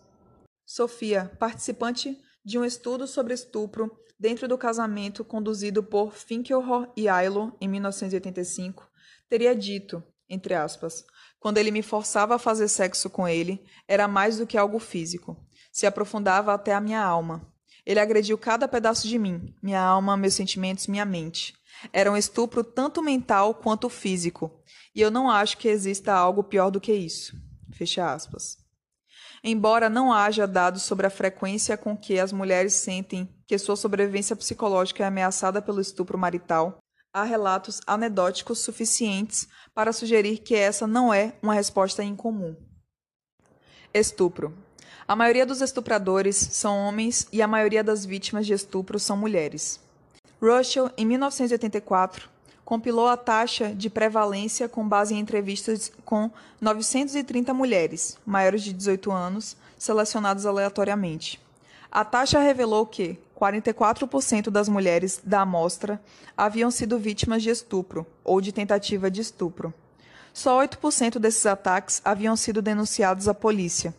Sofia, 0.65 1.31
participante 1.39 2.19
de 2.45 2.59
um 2.59 2.65
estudo 2.65 3.07
sobre 3.07 3.35
estupro 3.35 3.91
dentro 4.19 4.47
do 4.47 4.57
casamento 4.57 5.25
conduzido 5.25 5.83
por 5.83 6.13
Finkelhor 6.13 6.89
e 6.97 7.09
Ailo 7.09 7.57
em 7.61 7.69
1985, 7.69 8.89
teria 9.29 9.55
dito, 9.55 10.03
entre 10.29 10.55
aspas, 10.55 11.05
quando 11.41 11.59
ele 11.59 11.73
me 11.73 11.83
forçava 11.83 12.37
a 12.37 12.39
fazer 12.39 12.69
sexo 12.69 13.11
com 13.11 13.27
ele, 13.27 13.65
era 13.89 14.07
mais 14.07 14.39
do 14.39 14.47
que 14.47 14.57
algo 14.57 14.79
físico. 14.79 15.37
Se 15.73 15.87
aprofundava 15.87 16.55
até 16.55 16.73
a 16.73 16.81
minha 16.81 17.03
alma. 17.03 17.53
Ele 17.85 17.99
agrediu 17.99 18.39
cada 18.39 18.69
pedaço 18.69 19.09
de 19.09 19.19
mim, 19.19 19.53
minha 19.61 19.83
alma, 19.83 20.17
meus 20.17 20.35
sentimentos, 20.35 20.87
minha 20.87 21.05
mente. 21.05 21.53
Era 21.93 22.13
um 22.13 22.17
estupro 22.17 22.63
tanto 22.63 23.03
mental 23.03 23.55
quanto 23.55 23.89
físico, 23.89 24.63
e 24.95 25.01
eu 25.01 25.11
não 25.11 25.31
acho 25.31 25.57
que 25.57 25.69
exista 25.69 26.13
algo 26.13 26.45
pior 26.45 26.71
do 26.71 26.81
que 26.81 26.93
isso. 26.93 27.35
Fecha 27.73 28.13
aspas. 28.13 28.59
Embora 29.43 29.89
não 29.91 30.13
haja 30.13 30.47
dados 30.47 30.83
sobre 30.83 31.07
a 31.07 31.11
frequência 31.11 31.77
com 31.77 31.97
que 31.97 32.19
as 32.21 32.33
mulheres 32.33 32.75
sentem 32.75 33.29
que 33.47 33.59
sua 33.59 33.75
sobrevivência 33.75 34.37
psicológica 34.37 35.03
é 35.03 35.07
ameaçada 35.07 35.61
pelo 35.61 35.81
estupro 35.81 36.17
marital, 36.17 36.79
há 37.13 37.25
relatos 37.25 37.81
anedóticos 37.87 38.61
suficientes 38.61 39.49
para 39.75 39.93
sugerir 39.93 40.39
que 40.39 40.55
essa 40.55 40.87
não 40.87 41.13
é 41.13 41.37
uma 41.43 41.55
resposta 41.55 42.05
incomum. 42.05 42.55
Estupro. 43.93 44.57
A 45.07 45.17
maioria 45.17 45.45
dos 45.45 45.61
estupradores 45.61 46.37
são 46.37 46.79
homens 46.79 47.27
e 47.33 47.43
a 47.43 47.49
maioria 47.49 47.83
das 47.83 48.07
vítimas 48.07 48.47
de 48.47 48.53
estupro 48.53 48.99
são 48.99 49.17
mulheres. 49.17 49.81
Russell, 50.43 50.91
em 50.97 51.07
1984, 51.07 52.29
compilou 52.65 53.07
a 53.07 53.17
taxa 53.17 53.73
de 53.73 53.89
prevalência 53.89 54.69
com 54.69 54.89
base 54.89 55.15
em 55.15 55.21
entrevistas 55.21 55.93
com 56.05 56.29
930 56.61 57.55
mulheres 57.55 58.19
maiores 58.27 58.65
de 58.65 58.73
18 58.73 59.13
anos, 59.13 59.57
selecionadas 59.79 60.45
aleatoriamente. 60.45 61.41
A 61.93 62.05
taxa 62.05 62.41
revelou 62.41 62.85
que 62.85 63.17
44% 63.39 64.51
das 64.51 64.69
mulheres 64.69 65.21
da 65.23 65.43
amostra 65.43 66.03
haviam 66.37 66.73
sido 66.73 66.99
vítimas 66.99 67.41
de 67.41 67.51
estupro 67.51 68.05
ou 68.25 68.41
de 68.41 68.51
tentativa 68.51 69.09
de 69.09 69.21
estupro. 69.21 69.73
Só 70.35 70.61
8% 70.61 71.21
desses 71.21 71.47
ataques 71.47 72.03
haviam 72.05 72.35
sido 72.35 72.61
denunciados 72.61 73.29
à 73.29 73.35
polícia. 73.35 73.95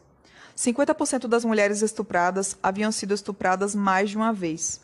50% 0.57 1.25
das 1.27 1.45
mulheres 1.45 1.81
estupradas 1.81 2.57
haviam 2.61 2.91
sido 2.91 3.13
estupradas 3.13 3.73
mais 3.73 4.09
de 4.09 4.17
uma 4.17 4.33
vez. 4.33 4.82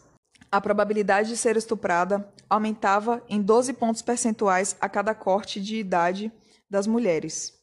A 0.52 0.60
probabilidade 0.60 1.30
de 1.30 1.38
ser 1.38 1.56
estuprada 1.56 2.28
aumentava 2.50 3.24
em 3.30 3.40
12 3.42 3.74
pontos 3.74 4.02
percentuais 4.02 4.76
a 4.82 4.90
cada 4.90 5.14
corte 5.14 5.62
de 5.62 5.78
idade 5.78 6.32
das 6.70 6.88
mulheres. 6.88 7.60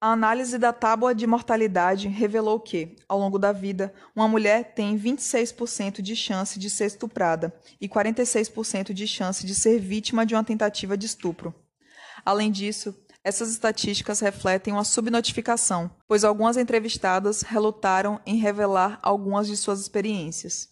A 0.00 0.12
análise 0.12 0.56
da 0.58 0.72
tábua 0.72 1.12
de 1.12 1.26
mortalidade 1.26 2.06
revelou 2.06 2.60
que, 2.60 2.94
ao 3.08 3.18
longo 3.18 3.36
da 3.36 3.50
vida, 3.50 3.92
uma 4.14 4.28
mulher 4.28 4.72
tem 4.72 4.96
26% 4.96 6.00
de 6.00 6.14
chance 6.14 6.56
de 6.56 6.70
ser 6.70 6.86
estuprada 6.86 7.52
e 7.80 7.88
46% 7.88 8.92
de 8.92 9.08
chance 9.08 9.44
de 9.44 9.56
ser 9.56 9.80
vítima 9.80 10.24
de 10.24 10.36
uma 10.36 10.44
tentativa 10.44 10.96
de 10.96 11.06
estupro. 11.06 11.52
Além 12.24 12.52
disso, 12.52 12.94
essas 13.24 13.50
estatísticas 13.50 14.20
refletem 14.20 14.72
uma 14.72 14.84
subnotificação, 14.84 15.90
pois 16.06 16.22
algumas 16.22 16.56
entrevistadas 16.56 17.42
relutaram 17.42 18.20
em 18.24 18.36
revelar 18.36 19.00
algumas 19.02 19.48
de 19.48 19.56
suas 19.56 19.80
experiências. 19.80 20.68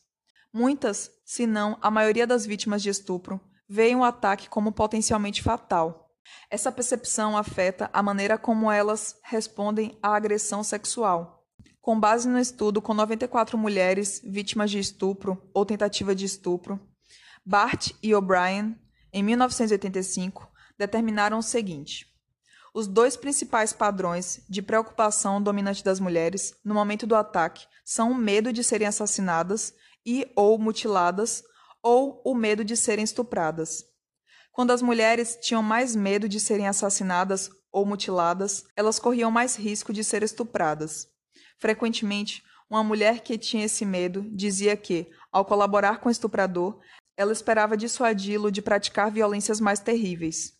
Muitas, 0.52 1.10
se 1.26 1.46
não 1.46 1.76
a 1.82 1.90
maioria 1.90 2.26
das 2.26 2.46
vítimas 2.46 2.82
de 2.82 2.88
estupro, 2.88 3.38
veem 3.68 3.96
o 3.96 4.04
ataque 4.04 4.48
como 4.48 4.72
potencialmente 4.72 5.42
fatal 5.42 6.06
essa 6.50 6.72
percepção 6.72 7.36
afeta 7.36 7.90
a 7.92 8.02
maneira 8.02 8.38
como 8.38 8.70
elas 8.70 9.16
respondem 9.22 9.96
à 10.02 10.14
agressão 10.14 10.62
sexual. 10.62 11.44
Com 11.80 11.98
base 11.98 12.28
no 12.28 12.38
estudo 12.38 12.82
com 12.82 12.94
94 12.94 13.56
mulheres 13.56 14.20
vítimas 14.24 14.70
de 14.70 14.78
estupro 14.78 15.40
ou 15.54 15.64
tentativa 15.64 16.14
de 16.14 16.24
estupro, 16.24 16.80
Bart 17.44 17.92
e 18.02 18.14
O'Brien, 18.14 18.76
em 19.12 19.22
1985, 19.22 20.48
determinaram 20.76 21.38
o 21.38 21.42
seguinte: 21.42 22.06
os 22.74 22.88
dois 22.88 23.16
principais 23.16 23.72
padrões 23.72 24.44
de 24.48 24.60
preocupação 24.60 25.40
dominante 25.40 25.84
das 25.84 26.00
mulheres 26.00 26.54
no 26.64 26.74
momento 26.74 27.06
do 27.06 27.14
ataque 27.14 27.66
são 27.84 28.10
o 28.10 28.16
medo 28.16 28.52
de 28.52 28.64
serem 28.64 28.88
assassinadas 28.88 29.72
e 30.06 30.30
ou 30.36 30.56
mutiladas 30.56 31.42
ou 31.82 32.22
o 32.24 32.34
medo 32.34 32.64
de 32.64 32.76
serem 32.76 33.04
estupradas. 33.04 33.84
Quando 34.52 34.70
as 34.70 34.80
mulheres 34.80 35.36
tinham 35.42 35.62
mais 35.62 35.94
medo 35.94 36.28
de 36.28 36.40
serem 36.40 36.66
assassinadas 36.66 37.50
ou 37.70 37.84
mutiladas, 37.84 38.64
elas 38.74 38.98
corriam 38.98 39.30
mais 39.30 39.56
risco 39.56 39.92
de 39.92 40.02
ser 40.02 40.22
estupradas. 40.22 41.08
Frequentemente, 41.58 42.42
uma 42.70 42.82
mulher 42.82 43.20
que 43.20 43.36
tinha 43.36 43.66
esse 43.66 43.84
medo 43.84 44.26
dizia 44.32 44.76
que, 44.76 45.10
ao 45.30 45.44
colaborar 45.44 46.00
com 46.00 46.08
o 46.08 46.12
estuprador, 46.12 46.80
ela 47.16 47.32
esperava 47.32 47.76
dissuadi-lo 47.76 48.50
de 48.50 48.62
praticar 48.62 49.10
violências 49.10 49.60
mais 49.60 49.78
terríveis. 49.78 50.55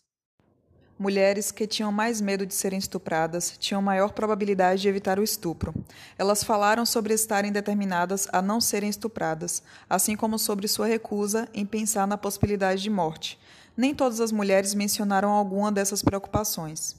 Mulheres 0.99 1.51
que 1.51 1.67
tinham 1.67 1.91
mais 1.91 2.19
medo 2.19 2.43
de 2.43 2.55
serem 2.55 2.79
estupradas 2.79 3.55
tinham 3.59 3.83
maior 3.83 4.13
probabilidade 4.13 4.81
de 4.81 4.87
evitar 4.87 5.19
o 5.19 5.23
estupro. 5.23 5.71
Elas 6.17 6.43
falaram 6.43 6.87
sobre 6.87 7.13
estarem 7.13 7.51
determinadas 7.51 8.27
a 8.33 8.41
não 8.41 8.59
serem 8.59 8.89
estupradas, 8.89 9.61
assim 9.87 10.15
como 10.15 10.39
sobre 10.39 10.67
sua 10.67 10.87
recusa 10.87 11.47
em 11.53 11.67
pensar 11.67 12.07
na 12.07 12.17
possibilidade 12.17 12.81
de 12.81 12.89
morte, 12.89 13.39
nem 13.77 13.93
todas 13.93 14.19
as 14.19 14.31
mulheres 14.31 14.73
mencionaram 14.73 15.29
alguma 15.29 15.71
dessas 15.71 16.01
preocupações. 16.01 16.95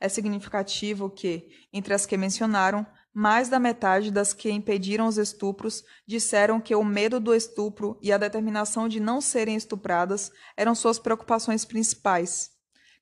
É 0.00 0.08
significativo 0.08 1.10
que, 1.10 1.46
entre 1.70 1.92
as 1.92 2.06
que 2.06 2.16
mencionaram, 2.16 2.86
mais 3.12 3.50
da 3.50 3.60
metade 3.60 4.10
das 4.10 4.32
que 4.32 4.50
impediram 4.50 5.06
os 5.06 5.18
estupros 5.18 5.84
disseram 6.06 6.62
que 6.62 6.74
o 6.74 6.82
medo 6.82 7.20
do 7.20 7.34
estupro 7.34 7.98
e 8.00 8.10
a 8.10 8.16
determinação 8.16 8.88
de 8.88 8.98
não 8.98 9.20
serem 9.20 9.54
estupradas 9.54 10.32
eram 10.56 10.74
suas 10.74 10.98
preocupações 10.98 11.66
principais. 11.66 12.53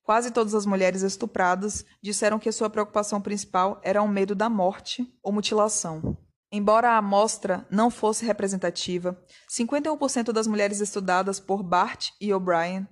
Quase 0.02 0.32
todas 0.32 0.54
as 0.54 0.66
mulheres 0.66 1.02
estupradas 1.02 1.84
disseram 2.02 2.38
que 2.38 2.50
sua 2.50 2.68
preocupação 2.68 3.20
principal 3.20 3.80
era 3.84 4.02
o 4.02 4.08
medo 4.08 4.34
da 4.34 4.48
morte 4.48 5.06
ou 5.22 5.32
mutilação. 5.32 6.16
Embora 6.50 6.90
a 6.90 6.98
amostra 6.98 7.66
não 7.70 7.90
fosse 7.90 8.24
representativa, 8.24 9.16
51% 9.50 10.32
das 10.32 10.46
mulheres 10.46 10.80
estudadas 10.80 11.38
por 11.40 11.62
Bart 11.62 12.10
e 12.20 12.34
O'Brien 12.34 12.86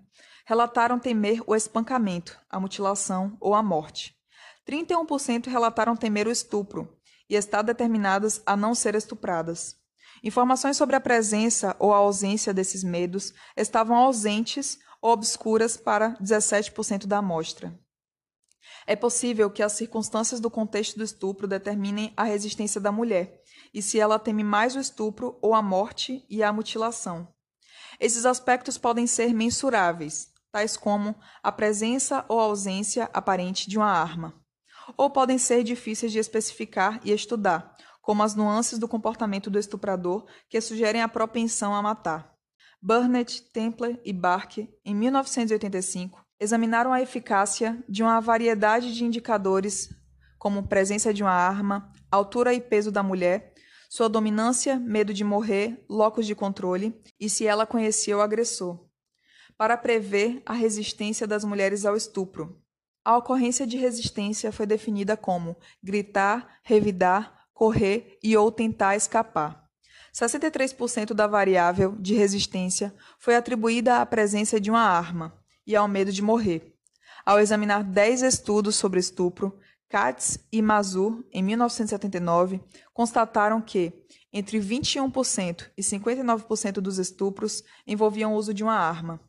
relataram 0.46 0.98
temer 0.98 1.42
o 1.46 1.54
espancamento, 1.54 2.38
a 2.48 2.58
mutilação 2.58 3.36
ou 3.40 3.54
a 3.54 3.62
morte. 3.62 4.14
31% 4.66 5.48
relataram 5.48 5.96
temer 5.96 6.26
o 6.26 6.30
estupro 6.30 6.96
e 7.28 7.34
estar 7.34 7.62
determinadas 7.62 8.40
a 8.46 8.56
não 8.56 8.74
ser 8.74 8.94
estupradas. 8.94 9.76
Informações 10.22 10.76
sobre 10.76 10.96
a 10.96 11.00
presença 11.00 11.74
ou 11.78 11.92
a 11.92 11.98
ausência 11.98 12.52
desses 12.52 12.84
medos 12.84 13.32
estavam 13.56 13.96
ausentes 13.96 14.78
obscuras 15.02 15.76
para 15.76 16.16
17% 16.16 17.06
da 17.06 17.18
amostra. 17.18 17.78
É 18.86 18.96
possível 18.96 19.50
que 19.50 19.62
as 19.62 19.72
circunstâncias 19.72 20.40
do 20.40 20.50
contexto 20.50 20.96
do 20.96 21.04
estupro 21.04 21.46
determinem 21.46 22.12
a 22.16 22.24
resistência 22.24 22.80
da 22.80 22.92
mulher 22.92 23.40
e 23.72 23.80
se 23.80 24.00
ela 24.00 24.18
teme 24.18 24.42
mais 24.42 24.74
o 24.74 24.80
estupro 24.80 25.38
ou 25.40 25.54
a 25.54 25.62
morte 25.62 26.24
e 26.28 26.42
a 26.42 26.52
mutilação. 26.52 27.28
Esses 27.98 28.24
aspectos 28.24 28.78
podem 28.78 29.06
ser 29.06 29.32
mensuráveis, 29.34 30.28
tais 30.50 30.76
como 30.76 31.14
a 31.42 31.52
presença 31.52 32.24
ou 32.28 32.40
ausência 32.40 33.08
aparente 33.12 33.68
de 33.68 33.78
uma 33.78 33.90
arma, 33.90 34.34
ou 34.96 35.10
podem 35.10 35.38
ser 35.38 35.62
difíceis 35.62 36.10
de 36.10 36.18
especificar 36.18 37.00
e 37.04 37.12
estudar, 37.12 37.76
como 38.00 38.22
as 38.22 38.34
nuances 38.34 38.78
do 38.78 38.88
comportamento 38.88 39.50
do 39.50 39.58
estuprador 39.58 40.26
que 40.48 40.60
sugerem 40.60 41.02
a 41.02 41.08
propensão 41.08 41.74
a 41.74 41.82
matar. 41.82 42.34
Burnett, 42.82 43.42
Templer 43.52 44.00
e 44.04 44.12
Barker, 44.12 44.68
em 44.84 44.94
1985, 44.94 46.24
examinaram 46.38 46.92
a 46.92 47.02
eficácia 47.02 47.82
de 47.88 48.02
uma 48.02 48.20
variedade 48.20 48.94
de 48.94 49.04
indicadores, 49.04 49.90
como 50.38 50.66
presença 50.66 51.12
de 51.12 51.22
uma 51.22 51.32
arma, 51.32 51.92
altura 52.10 52.54
e 52.54 52.60
peso 52.60 52.90
da 52.90 53.02
mulher, 53.02 53.52
sua 53.90 54.08
dominância, 54.08 54.78
medo 54.78 55.12
de 55.12 55.24
morrer, 55.24 55.84
locos 55.88 56.26
de 56.26 56.34
controle 56.34 56.98
e 57.18 57.28
se 57.28 57.46
ela 57.46 57.66
conhecia 57.66 58.16
o 58.16 58.20
agressor 58.20 58.88
para 59.60 59.76
prever 59.76 60.42
a 60.46 60.54
resistência 60.54 61.26
das 61.26 61.44
mulheres 61.44 61.84
ao 61.84 61.94
estupro. 61.94 62.58
A 63.04 63.18
ocorrência 63.18 63.66
de 63.66 63.76
resistência 63.76 64.50
foi 64.50 64.64
definida 64.64 65.18
como 65.18 65.54
gritar, 65.82 66.60
revidar, 66.62 67.46
correr 67.52 68.18
e 68.22 68.34
ou 68.34 68.50
tentar 68.50 68.96
escapar. 68.96 69.59
63% 70.12 71.14
da 71.14 71.26
variável 71.26 71.96
de 71.98 72.14
resistência 72.14 72.94
foi 73.18 73.36
atribuída 73.36 74.00
à 74.00 74.06
presença 74.06 74.60
de 74.60 74.70
uma 74.70 74.82
arma 74.82 75.34
e 75.66 75.76
ao 75.76 75.86
medo 75.86 76.12
de 76.12 76.22
morrer. 76.22 76.74
Ao 77.24 77.38
examinar 77.38 77.84
10 77.84 78.22
estudos 78.22 78.76
sobre 78.76 78.98
estupro, 78.98 79.58
Katz 79.88 80.38
e 80.52 80.62
Mazur, 80.62 81.24
em 81.32 81.42
1979, 81.42 82.60
constataram 82.92 83.60
que 83.60 83.92
entre 84.32 84.58
21% 84.60 85.68
e 85.76 85.82
59% 85.82 86.74
dos 86.74 86.98
estupros 86.98 87.64
envolviam 87.86 88.32
o 88.32 88.36
uso 88.36 88.54
de 88.54 88.62
uma 88.62 88.74
arma. 88.74 89.20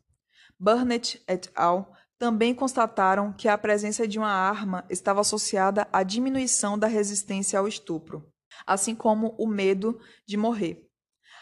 Burnett 0.58 1.20
et 1.26 1.50
al. 1.56 1.92
também 2.16 2.54
constataram 2.54 3.32
que 3.32 3.48
a 3.48 3.58
presença 3.58 4.06
de 4.06 4.16
uma 4.16 4.30
arma 4.30 4.84
estava 4.88 5.20
associada 5.20 5.88
à 5.92 6.04
diminuição 6.04 6.78
da 6.78 6.86
resistência 6.86 7.58
ao 7.58 7.66
estupro, 7.66 8.31
assim 8.66 8.94
como 8.94 9.34
o 9.38 9.46
medo 9.46 9.98
de 10.26 10.36
morrer. 10.36 10.88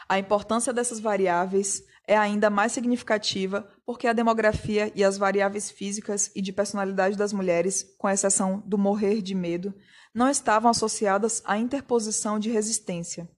A 0.09 0.18
importância 0.18 0.73
dessas 0.73 0.99
variáveis 0.99 1.83
é 2.07 2.16
ainda 2.16 2.51
mais 2.51 2.73
significativa 2.73 3.68
porque 3.87 4.09
a 4.09 4.12
demografia 4.12 4.90
e 4.94 5.05
as 5.05 5.16
variáveis 5.16 5.70
físicas 5.70 6.31
e 6.35 6.42
de 6.42 6.53
personalidade 6.53 7.16
das 7.16 7.33
mulheres, 7.33 7.94
com 7.96 8.09
exceção 8.09 8.61
do 8.66 8.77
morrer 8.77 9.23
de 9.23 9.35
medo, 9.35 9.73
não 10.12 10.29
estavam 10.29 10.70
associadas 10.70 11.40
à 11.44 11.57
interposição 11.57 12.38
de 12.38 12.51
resistência. 12.51 13.29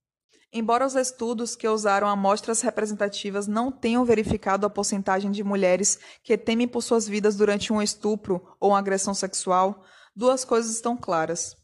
Embora 0.51 0.87
os 0.87 0.95
estudos 0.95 1.57
que 1.57 1.67
usaram 1.67 2.07
amostras 2.07 2.61
representativas 2.61 3.47
não 3.47 3.73
tenham 3.73 4.05
verificado 4.05 4.67
a 4.67 4.71
porcentagem 4.71 5.31
de 5.31 5.43
mulheres 5.43 5.99
que 6.23 6.37
temem 6.37 6.69
por 6.69 6.83
suas 6.83 7.09
vidas 7.09 7.37
durante 7.37 7.73
um 7.73 7.81
estupro 7.81 8.57
ou 8.61 8.71
uma 8.71 8.79
agressão 8.79 9.15
sexual, 9.15 9.83
duas 10.15 10.45
coisas 10.45 10.75
estão 10.75 10.97
claras. 10.97 11.57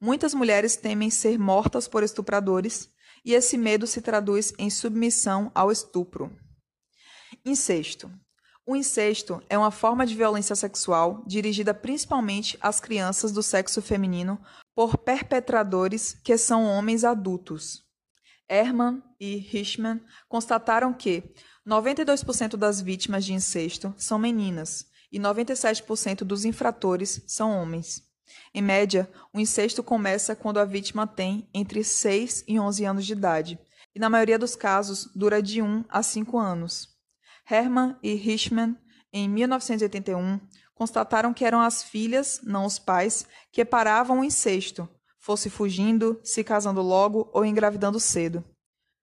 Muitas 0.00 0.32
mulheres 0.32 0.76
temem 0.76 1.10
ser 1.10 1.38
mortas 1.38 1.88
por 1.88 2.02
estupradores 2.02 2.88
e 3.24 3.34
esse 3.34 3.58
medo 3.58 3.86
se 3.86 4.00
traduz 4.00 4.52
em 4.56 4.70
submissão 4.70 5.50
ao 5.54 5.72
estupro. 5.72 6.30
Incesto. 7.44 8.10
O 8.64 8.76
incesto 8.76 9.42
é 9.48 9.56
uma 9.58 9.70
forma 9.70 10.06
de 10.06 10.14
violência 10.14 10.54
sexual 10.54 11.24
dirigida 11.26 11.74
principalmente 11.74 12.56
às 12.60 12.78
crianças 12.80 13.32
do 13.32 13.42
sexo 13.42 13.82
feminino 13.82 14.40
por 14.74 14.98
perpetradores 14.98 16.12
que 16.22 16.36
são 16.38 16.64
homens 16.64 17.02
adultos. 17.02 17.82
Herman 18.48 19.02
e 19.18 19.36
Richman 19.36 20.00
constataram 20.28 20.92
que 20.92 21.24
92% 21.66 22.56
das 22.56 22.80
vítimas 22.80 23.24
de 23.24 23.32
incesto 23.32 23.92
são 23.96 24.18
meninas 24.18 24.86
e 25.10 25.18
97% 25.18 26.18
dos 26.18 26.44
infratores 26.44 27.22
são 27.26 27.50
homens. 27.50 28.07
Em 28.54 28.62
média, 28.62 29.10
o 29.32 29.40
incesto 29.40 29.82
começa 29.82 30.36
quando 30.36 30.58
a 30.58 30.64
vítima 30.64 31.06
tem 31.06 31.48
entre 31.52 31.82
6 31.84 32.44
e 32.46 32.58
11 32.58 32.84
anos 32.84 33.06
de 33.06 33.12
idade, 33.12 33.58
e 33.94 33.98
na 33.98 34.10
maioria 34.10 34.38
dos 34.38 34.54
casos 34.54 35.10
dura 35.14 35.42
de 35.42 35.62
1 35.62 35.84
a 35.88 36.02
5 36.02 36.38
anos. 36.38 36.88
Herman 37.50 37.96
e 38.02 38.14
Richman, 38.14 38.76
em 39.12 39.28
1981, 39.28 40.40
constataram 40.74 41.34
que 41.34 41.44
eram 41.44 41.60
as 41.60 41.82
filhas, 41.82 42.40
não 42.42 42.64
os 42.64 42.78
pais, 42.78 43.26
que 43.50 43.64
paravam 43.64 44.20
o 44.20 44.24
incesto, 44.24 44.88
fosse 45.18 45.50
fugindo, 45.50 46.20
se 46.22 46.44
casando 46.44 46.80
logo 46.80 47.28
ou 47.32 47.44
engravidando 47.44 47.98
cedo. 47.98 48.44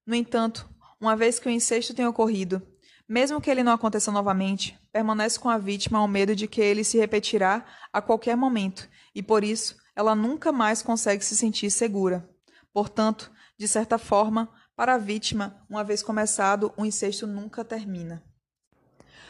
No 0.05 0.15
entanto, 0.15 0.69
uma 0.99 1.15
vez 1.15 1.39
que 1.39 1.47
o 1.47 1.51
incesto 1.51 1.93
tem 1.93 2.07
ocorrido, 2.07 2.61
mesmo 3.07 3.39
que 3.39 3.49
ele 3.49 3.63
não 3.63 3.73
aconteça 3.73 4.11
novamente, 4.11 4.77
permanece 4.91 5.39
com 5.39 5.49
a 5.49 5.57
vítima 5.57 5.99
ao 5.99 6.07
medo 6.07 6.35
de 6.35 6.47
que 6.47 6.61
ele 6.61 6.83
se 6.83 6.97
repetirá 6.97 7.65
a 7.93 8.01
qualquer 8.01 8.35
momento 8.35 8.89
e 9.13 9.21
por 9.21 9.43
isso 9.43 9.75
ela 9.95 10.15
nunca 10.15 10.51
mais 10.51 10.81
consegue 10.81 11.23
se 11.23 11.35
sentir 11.35 11.69
segura. 11.69 12.27
Portanto, 12.73 13.31
de 13.57 13.67
certa 13.67 13.97
forma, 13.97 14.49
para 14.75 14.95
a 14.95 14.97
vítima, 14.97 15.63
uma 15.69 15.83
vez 15.83 16.03
começado, 16.03 16.73
o 16.75 16.85
incesto 16.85 17.25
nunca 17.25 17.63
termina. 17.63 18.21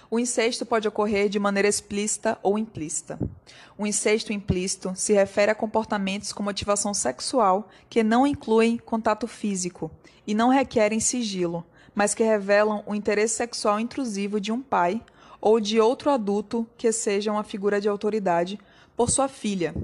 O 0.09 0.19
incesto 0.19 0.65
pode 0.65 0.87
ocorrer 0.87 1.29
de 1.29 1.39
maneira 1.39 1.67
explícita 1.67 2.39
ou 2.41 2.57
implícita. 2.57 3.19
O 3.77 3.85
incesto 3.85 4.31
implícito 4.31 4.93
se 4.95 5.13
refere 5.13 5.51
a 5.51 5.55
comportamentos 5.55 6.31
com 6.31 6.43
motivação 6.43 6.93
sexual 6.93 7.69
que 7.89 8.03
não 8.03 8.25
incluem 8.25 8.77
contato 8.77 9.27
físico 9.27 9.91
e 10.25 10.33
não 10.33 10.49
requerem 10.49 10.99
sigilo, 10.99 11.65
mas 11.93 12.13
que 12.13 12.23
revelam 12.23 12.83
o 12.85 12.95
interesse 12.95 13.35
sexual 13.35 13.79
intrusivo 13.79 14.39
de 14.39 14.51
um 14.51 14.61
pai 14.61 15.01
ou 15.39 15.59
de 15.59 15.79
outro 15.79 16.09
adulto 16.09 16.67
que 16.77 16.91
seja 16.91 17.31
uma 17.31 17.43
figura 17.43 17.79
de 17.79 17.87
autoridade 17.87 18.59
por 18.95 19.09
sua 19.09 19.27
filha. 19.27 19.75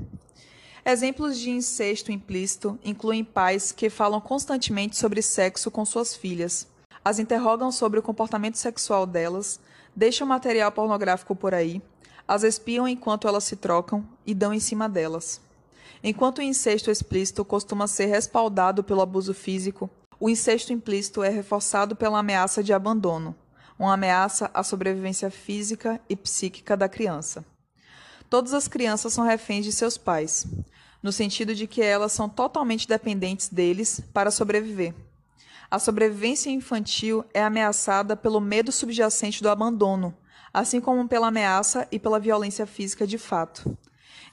Exemplos 0.84 1.38
de 1.38 1.52
incesto 1.52 2.12
implícito 2.12 2.80
incluem 2.84 3.24
pais 3.24 3.72
que 3.72 3.90
falam 3.90 4.20
constantemente 4.20 4.98
sobre 4.98 5.22
sexo 5.22 5.70
com 5.70 5.86
suas 5.86 6.16
filhas, 6.16 6.68
as 7.04 7.20
interrogam 7.20 7.72
sobre 7.72 8.00
o 8.00 8.04
comportamento 8.04 8.58
sexual 8.58 9.06
delas, 9.06 9.60
deixam 9.96 10.26
material 10.28 10.72
pornográfico 10.72 11.36
por 11.36 11.54
aí, 11.54 11.82
as 12.28 12.44
espiam 12.44 12.88
enquanto 12.88 13.28
elas 13.28 13.44
se 13.44 13.56
trocam 13.56 14.08
e 14.26 14.34
dão 14.34 14.54
em 14.54 14.60
cima 14.60 14.88
delas. 14.88 15.42
Enquanto 16.04 16.40
o 16.40 16.44
incesto 16.44 16.90
explícito 16.90 17.44
costuma 17.46 17.88
ser 17.88 18.08
respaldado 18.08 18.84
pelo 18.84 19.02
abuso 19.02 19.34
físico, 19.34 19.90
o 20.22 20.30
incesto 20.30 20.72
implícito 20.72 21.24
é 21.24 21.30
reforçado 21.30 21.96
pela 21.96 22.20
ameaça 22.20 22.62
de 22.62 22.72
abandono, 22.72 23.36
uma 23.78 23.96
ameaça 23.96 24.52
à 24.54 24.62
sobrevivência 24.62 25.32
física 25.32 26.00
e 26.08 26.16
psíquica 26.16 26.78
da 26.78 26.88
criança. 26.88 27.44
Todas 28.30 28.54
as 28.54 28.68
crianças 28.68 29.14
são 29.14 29.26
reféns 29.26 29.66
de 29.66 29.72
seus 29.72 29.98
pais, 29.98 30.46
no 31.02 31.12
sentido 31.12 31.56
de 31.56 31.66
que 31.66 31.82
elas 31.82 32.12
são 32.12 32.30
totalmente 32.30 32.88
dependentes 32.88 33.50
deles 33.50 34.00
para 34.14 34.30
sobreviver. 34.30 34.94
A 35.72 35.80
sobrevivência 35.80 36.52
infantil 36.52 37.26
é 37.34 37.42
ameaçada 37.42 38.16
pelo 38.16 38.40
medo 38.40 38.72
subjacente 38.72 39.42
do 39.42 39.50
abandono, 39.50 40.16
assim 40.54 40.80
como 40.80 41.08
pela 41.08 41.30
ameaça 41.30 41.88
e 41.92 41.98
pela 41.98 42.20
violência 42.20 42.68
física 42.68 43.08
de 43.08 43.18
fato. 43.18 43.76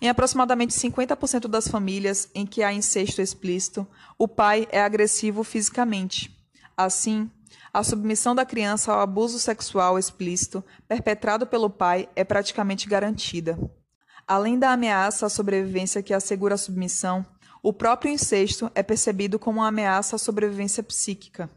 Em 0.00 0.08
aproximadamente 0.08 0.72
50% 0.74 1.48
das 1.48 1.66
famílias 1.66 2.28
em 2.34 2.46
que 2.46 2.62
há 2.62 2.72
incesto 2.72 3.20
explícito, 3.20 3.86
o 4.16 4.28
pai 4.28 4.68
é 4.70 4.80
agressivo 4.80 5.42
fisicamente. 5.42 6.36
Assim, 6.76 7.28
a 7.72 7.82
submissão 7.82 8.34
da 8.34 8.46
criança 8.46 8.92
ao 8.92 9.00
abuso 9.00 9.38
sexual 9.38 9.98
explícito 9.98 10.64
perpetrado 10.86 11.46
pelo 11.46 11.68
pai 11.68 12.08
é 12.14 12.22
praticamente 12.22 12.88
garantida. 12.88 13.58
Além 14.26 14.58
da 14.58 14.72
ameaça 14.72 15.26
à 15.26 15.28
sobrevivência 15.28 16.02
que 16.02 16.14
assegura 16.14 16.54
a 16.54 16.58
submissão, 16.58 17.26
o 17.62 17.72
próprio 17.72 18.12
incesto 18.12 18.70
é 18.74 18.82
percebido 18.82 19.38
como 19.38 19.60
uma 19.60 19.68
ameaça 19.68 20.14
à 20.14 20.18
sobrevivência 20.18 20.82
psíquica. 20.82 21.50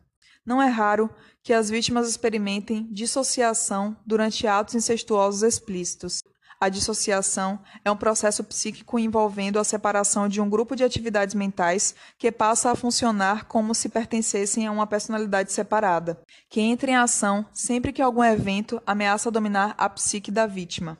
Não 0.43 0.59
é 0.59 0.67
raro 0.67 1.09
que 1.43 1.53
as 1.53 1.69
vítimas 1.69 2.09
experimentem 2.09 2.87
dissociação 2.91 3.95
durante 4.05 4.47
atos 4.47 4.73
incestuosos 4.73 5.43
explícitos. 5.43 6.23
A 6.61 6.69
dissociação 6.69 7.59
é 7.83 7.89
um 7.89 7.97
processo 7.97 8.43
psíquico 8.43 8.99
envolvendo 8.99 9.57
a 9.57 9.63
separação 9.63 10.29
de 10.29 10.39
um 10.39 10.47
grupo 10.47 10.75
de 10.75 10.83
atividades 10.83 11.33
mentais 11.33 11.95
que 12.19 12.31
passa 12.31 12.69
a 12.69 12.75
funcionar 12.75 13.45
como 13.45 13.73
se 13.73 13.89
pertencessem 13.89 14.67
a 14.67 14.71
uma 14.71 14.85
personalidade 14.85 15.51
separada, 15.51 16.21
que 16.47 16.61
entra 16.61 16.91
em 16.91 16.95
ação 16.95 17.43
sempre 17.51 17.91
que 17.91 17.99
algum 17.99 18.23
evento 18.23 18.79
ameaça 18.85 19.31
dominar 19.31 19.73
a 19.75 19.89
psique 19.89 20.29
da 20.29 20.45
vítima. 20.45 20.99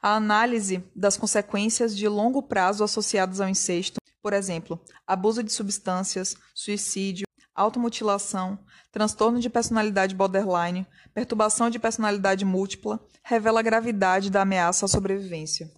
A 0.00 0.14
análise 0.14 0.82
das 0.96 1.18
consequências 1.18 1.94
de 1.94 2.08
longo 2.08 2.42
prazo 2.42 2.82
associadas 2.82 3.42
ao 3.42 3.48
incesto, 3.50 4.00
por 4.22 4.32
exemplo, 4.32 4.82
abuso 5.06 5.42
de 5.42 5.52
substâncias, 5.52 6.34
suicídio, 6.54 7.26
automutilação, 7.54 8.58
transtorno 8.90 9.38
de 9.38 9.48
personalidade 9.48 10.14
borderline, 10.14 10.86
perturbação 11.12 11.70
de 11.70 11.78
personalidade 11.78 12.44
múltipla, 12.44 13.00
revela 13.22 13.60
a 13.60 13.62
gravidade 13.62 14.30
da 14.30 14.42
ameaça 14.42 14.86
à 14.86 14.88
sobrevivência. 14.88 15.70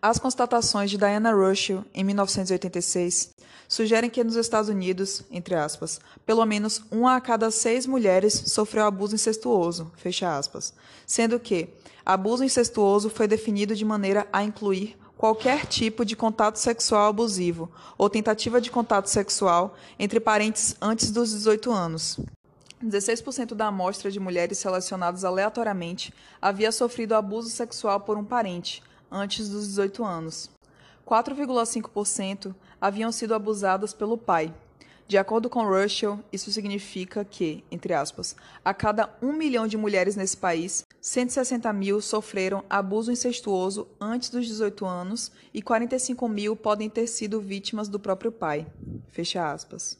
As 0.00 0.18
constatações 0.18 0.90
de 0.90 0.98
Diana 0.98 1.32
Russell, 1.32 1.84
em 1.94 2.04
1986, 2.04 3.34
sugerem 3.68 4.10
que 4.10 4.22
nos 4.22 4.36
Estados 4.36 4.68
Unidos, 4.68 5.22
entre 5.30 5.54
aspas, 5.54 6.00
pelo 6.24 6.44
menos 6.44 6.82
uma 6.90 7.16
a 7.16 7.20
cada 7.20 7.50
seis 7.50 7.86
mulheres 7.86 8.34
sofreu 8.46 8.84
abuso 8.84 9.14
incestuoso, 9.14 9.90
fecha 9.96 10.36
aspas, 10.36 10.74
sendo 11.06 11.40
que 11.40 11.70
abuso 12.04 12.44
incestuoso 12.44 13.08
foi 13.10 13.26
definido 13.26 13.74
de 13.74 13.84
maneira 13.84 14.28
a 14.32 14.44
incluir 14.44 14.96
qualquer 15.16 15.66
tipo 15.66 16.04
de 16.04 16.14
contato 16.14 16.56
sexual 16.56 17.08
abusivo 17.08 17.70
ou 17.96 18.10
tentativa 18.10 18.60
de 18.60 18.70
contato 18.70 19.06
sexual 19.06 19.74
entre 19.98 20.20
parentes 20.20 20.76
antes 20.80 21.10
dos 21.10 21.32
18 21.32 21.70
anos. 21.72 22.20
16% 22.84 23.54
da 23.54 23.68
amostra 23.68 24.10
de 24.10 24.20
mulheres 24.20 24.58
selecionadas 24.58 25.24
aleatoriamente 25.24 26.12
havia 26.40 26.70
sofrido 26.70 27.14
abuso 27.14 27.48
sexual 27.48 28.00
por 28.00 28.18
um 28.18 28.24
parente 28.24 28.82
antes 29.10 29.48
dos 29.48 29.66
18 29.68 30.04
anos. 30.04 30.50
4,5% 31.06 32.54
haviam 32.80 33.10
sido 33.10 33.34
abusadas 33.34 33.94
pelo 33.94 34.18
pai. 34.18 34.52
De 35.08 35.16
acordo 35.16 35.48
com 35.48 35.64
Russell, 35.64 36.18
isso 36.32 36.50
significa 36.50 37.24
que, 37.24 37.62
entre 37.70 37.94
aspas, 37.94 38.34
a 38.64 38.74
cada 38.74 39.08
um 39.22 39.32
milhão 39.32 39.68
de 39.68 39.76
mulheres 39.76 40.16
nesse 40.16 40.36
país, 40.36 40.84
160 41.00 41.72
mil 41.72 42.00
sofreram 42.00 42.64
abuso 42.68 43.12
incestuoso 43.12 43.86
antes 44.00 44.30
dos 44.30 44.44
18 44.46 44.84
anos 44.84 45.30
e 45.54 45.62
45 45.62 46.28
mil 46.28 46.56
podem 46.56 46.90
ter 46.90 47.06
sido 47.06 47.40
vítimas 47.40 47.88
do 47.88 48.00
próprio 48.00 48.32
pai. 48.32 48.66
Fecha 49.08 49.48
aspas. 49.48 49.96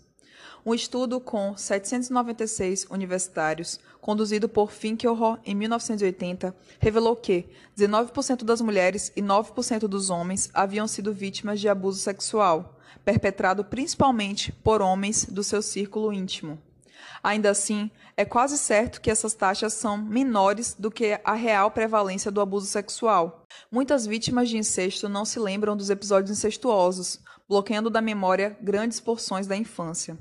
Um 0.64 0.74
estudo 0.74 1.20
com 1.20 1.56
796 1.56 2.86
universitários, 2.90 3.78
conduzido 4.00 4.48
por 4.48 4.72
Finkelhor 4.72 5.38
em 5.44 5.54
1980, 5.54 6.52
revelou 6.80 7.14
que 7.14 7.46
19% 7.78 8.42
das 8.42 8.60
mulheres 8.60 9.12
e 9.14 9.22
9% 9.22 9.86
dos 9.86 10.10
homens 10.10 10.50
haviam 10.52 10.88
sido 10.88 11.14
vítimas 11.14 11.60
de 11.60 11.68
abuso 11.68 12.00
sexual, 12.00 12.75
perpetrado 13.04 13.64
principalmente 13.64 14.52
por 14.52 14.80
homens 14.82 15.24
do 15.24 15.42
seu 15.42 15.62
círculo 15.62 16.12
íntimo. 16.12 16.60
Ainda 17.22 17.50
assim, 17.50 17.90
é 18.16 18.24
quase 18.24 18.56
certo 18.56 19.00
que 19.00 19.10
essas 19.10 19.34
taxas 19.34 19.74
são 19.74 19.96
menores 19.96 20.74
do 20.78 20.90
que 20.90 21.20
a 21.24 21.34
real 21.34 21.70
prevalência 21.70 22.30
do 22.30 22.40
abuso 22.40 22.66
sexual. 22.66 23.44
Muitas 23.70 24.06
vítimas 24.06 24.48
de 24.48 24.56
incesto 24.56 25.08
não 25.08 25.24
se 25.24 25.38
lembram 25.38 25.76
dos 25.76 25.90
episódios 25.90 26.30
incestuosos, 26.30 27.20
bloqueando 27.48 27.90
da 27.90 28.00
memória 28.00 28.56
grandes 28.60 29.00
porções 29.00 29.46
da 29.46 29.56
infância. 29.56 30.18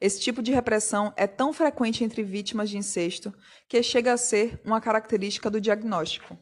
Esse 0.00 0.20
tipo 0.20 0.42
de 0.42 0.52
repressão 0.52 1.12
é 1.16 1.26
tão 1.26 1.52
frequente 1.52 2.02
entre 2.02 2.22
vítimas 2.22 2.68
de 2.68 2.76
incesto 2.76 3.32
que 3.68 3.82
chega 3.82 4.12
a 4.12 4.16
ser 4.16 4.60
uma 4.64 4.80
característica 4.80 5.50
do 5.50 5.60
diagnóstico. 5.60 6.38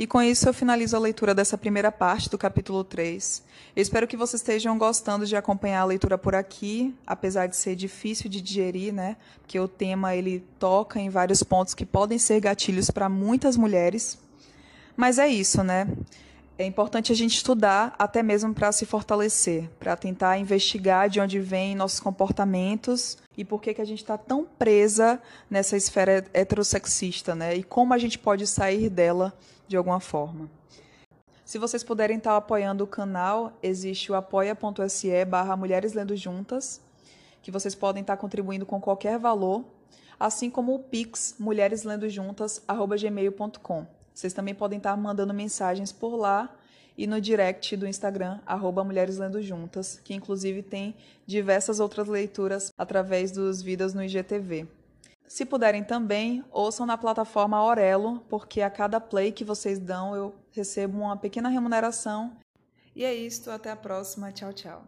E 0.00 0.06
com 0.06 0.22
isso 0.22 0.48
eu 0.48 0.54
finalizo 0.54 0.96
a 0.96 0.98
leitura 0.98 1.34
dessa 1.34 1.58
primeira 1.58 1.92
parte 1.92 2.30
do 2.30 2.38
capítulo 2.38 2.82
3. 2.82 3.42
Eu 3.76 3.82
espero 3.82 4.08
que 4.08 4.16
vocês 4.16 4.40
estejam 4.40 4.78
gostando 4.78 5.26
de 5.26 5.36
acompanhar 5.36 5.82
a 5.82 5.84
leitura 5.84 6.16
por 6.16 6.34
aqui, 6.34 6.94
apesar 7.06 7.48
de 7.48 7.54
ser 7.54 7.76
difícil 7.76 8.30
de 8.30 8.40
digerir, 8.40 8.94
né? 8.94 9.18
Porque 9.42 9.60
o 9.60 9.68
tema 9.68 10.16
ele 10.16 10.42
toca 10.58 10.98
em 10.98 11.10
vários 11.10 11.42
pontos 11.42 11.74
que 11.74 11.84
podem 11.84 12.16
ser 12.18 12.40
gatilhos 12.40 12.90
para 12.90 13.10
muitas 13.10 13.58
mulheres. 13.58 14.18
Mas 14.96 15.18
é 15.18 15.28
isso, 15.28 15.62
né? 15.62 15.86
É 16.56 16.64
importante 16.64 17.12
a 17.12 17.14
gente 17.14 17.36
estudar 17.36 17.94
até 17.98 18.22
mesmo 18.22 18.54
para 18.54 18.72
se 18.72 18.86
fortalecer, 18.86 19.68
para 19.78 19.94
tentar 19.96 20.38
investigar 20.38 21.10
de 21.10 21.20
onde 21.20 21.38
vêm 21.40 21.74
nossos 21.74 22.00
comportamentos 22.00 23.18
e 23.36 23.44
por 23.44 23.60
que, 23.60 23.74
que 23.74 23.82
a 23.82 23.86
gente 23.86 24.00
está 24.00 24.16
tão 24.16 24.46
presa 24.58 25.20
nessa 25.50 25.76
esfera 25.76 26.24
heterossexista, 26.32 27.34
né? 27.34 27.54
E 27.54 27.62
como 27.62 27.92
a 27.92 27.98
gente 27.98 28.18
pode 28.18 28.46
sair 28.46 28.88
dela 28.88 29.34
de 29.70 29.76
alguma 29.76 30.00
forma. 30.00 30.50
Se 31.44 31.56
vocês 31.56 31.84
puderem 31.84 32.18
estar 32.18 32.36
apoiando 32.36 32.82
o 32.82 32.88
canal, 32.88 33.56
existe 33.62 34.10
o 34.10 34.16
apoia.se 34.16 35.24
barra 35.24 35.56
Mulheres 35.56 35.92
Lendo 35.92 36.16
Juntas, 36.16 36.80
que 37.40 37.52
vocês 37.52 37.72
podem 37.72 38.00
estar 38.00 38.16
contribuindo 38.16 38.66
com 38.66 38.80
qualquer 38.80 39.16
valor, 39.16 39.64
assim 40.18 40.50
como 40.50 40.74
o 40.74 40.80
Pix 40.80 41.36
mulhereslendojuntas.gmail.com. 41.38 43.86
Vocês 44.12 44.32
também 44.32 44.56
podem 44.56 44.78
estar 44.78 44.96
mandando 44.96 45.32
mensagens 45.32 45.92
por 45.92 46.16
lá 46.16 46.52
e 46.98 47.06
no 47.06 47.20
direct 47.20 47.76
do 47.76 47.86
Instagram, 47.86 48.40
arroba 48.44 48.82
Mulheres 48.82 49.18
Lendo 49.18 49.40
Juntas, 49.40 50.00
que 50.02 50.14
inclusive 50.14 50.64
tem 50.64 50.96
diversas 51.24 51.78
outras 51.78 52.08
leituras 52.08 52.72
através 52.76 53.30
dos 53.30 53.62
vídeos 53.62 53.94
no 53.94 54.02
IGTV. 54.02 54.66
Se 55.30 55.46
puderem 55.46 55.84
também, 55.84 56.44
ouçam 56.50 56.84
na 56.84 56.98
plataforma 56.98 57.56
Aurelo, 57.56 58.18
porque 58.28 58.60
a 58.62 58.68
cada 58.68 59.00
play 59.00 59.30
que 59.30 59.44
vocês 59.44 59.78
dão 59.78 60.16
eu 60.16 60.34
recebo 60.50 60.98
uma 60.98 61.16
pequena 61.16 61.48
remuneração. 61.48 62.36
E 62.96 63.04
é 63.04 63.14
isto, 63.14 63.48
até 63.48 63.70
a 63.70 63.76
próxima. 63.76 64.32
Tchau, 64.32 64.52
tchau. 64.52 64.82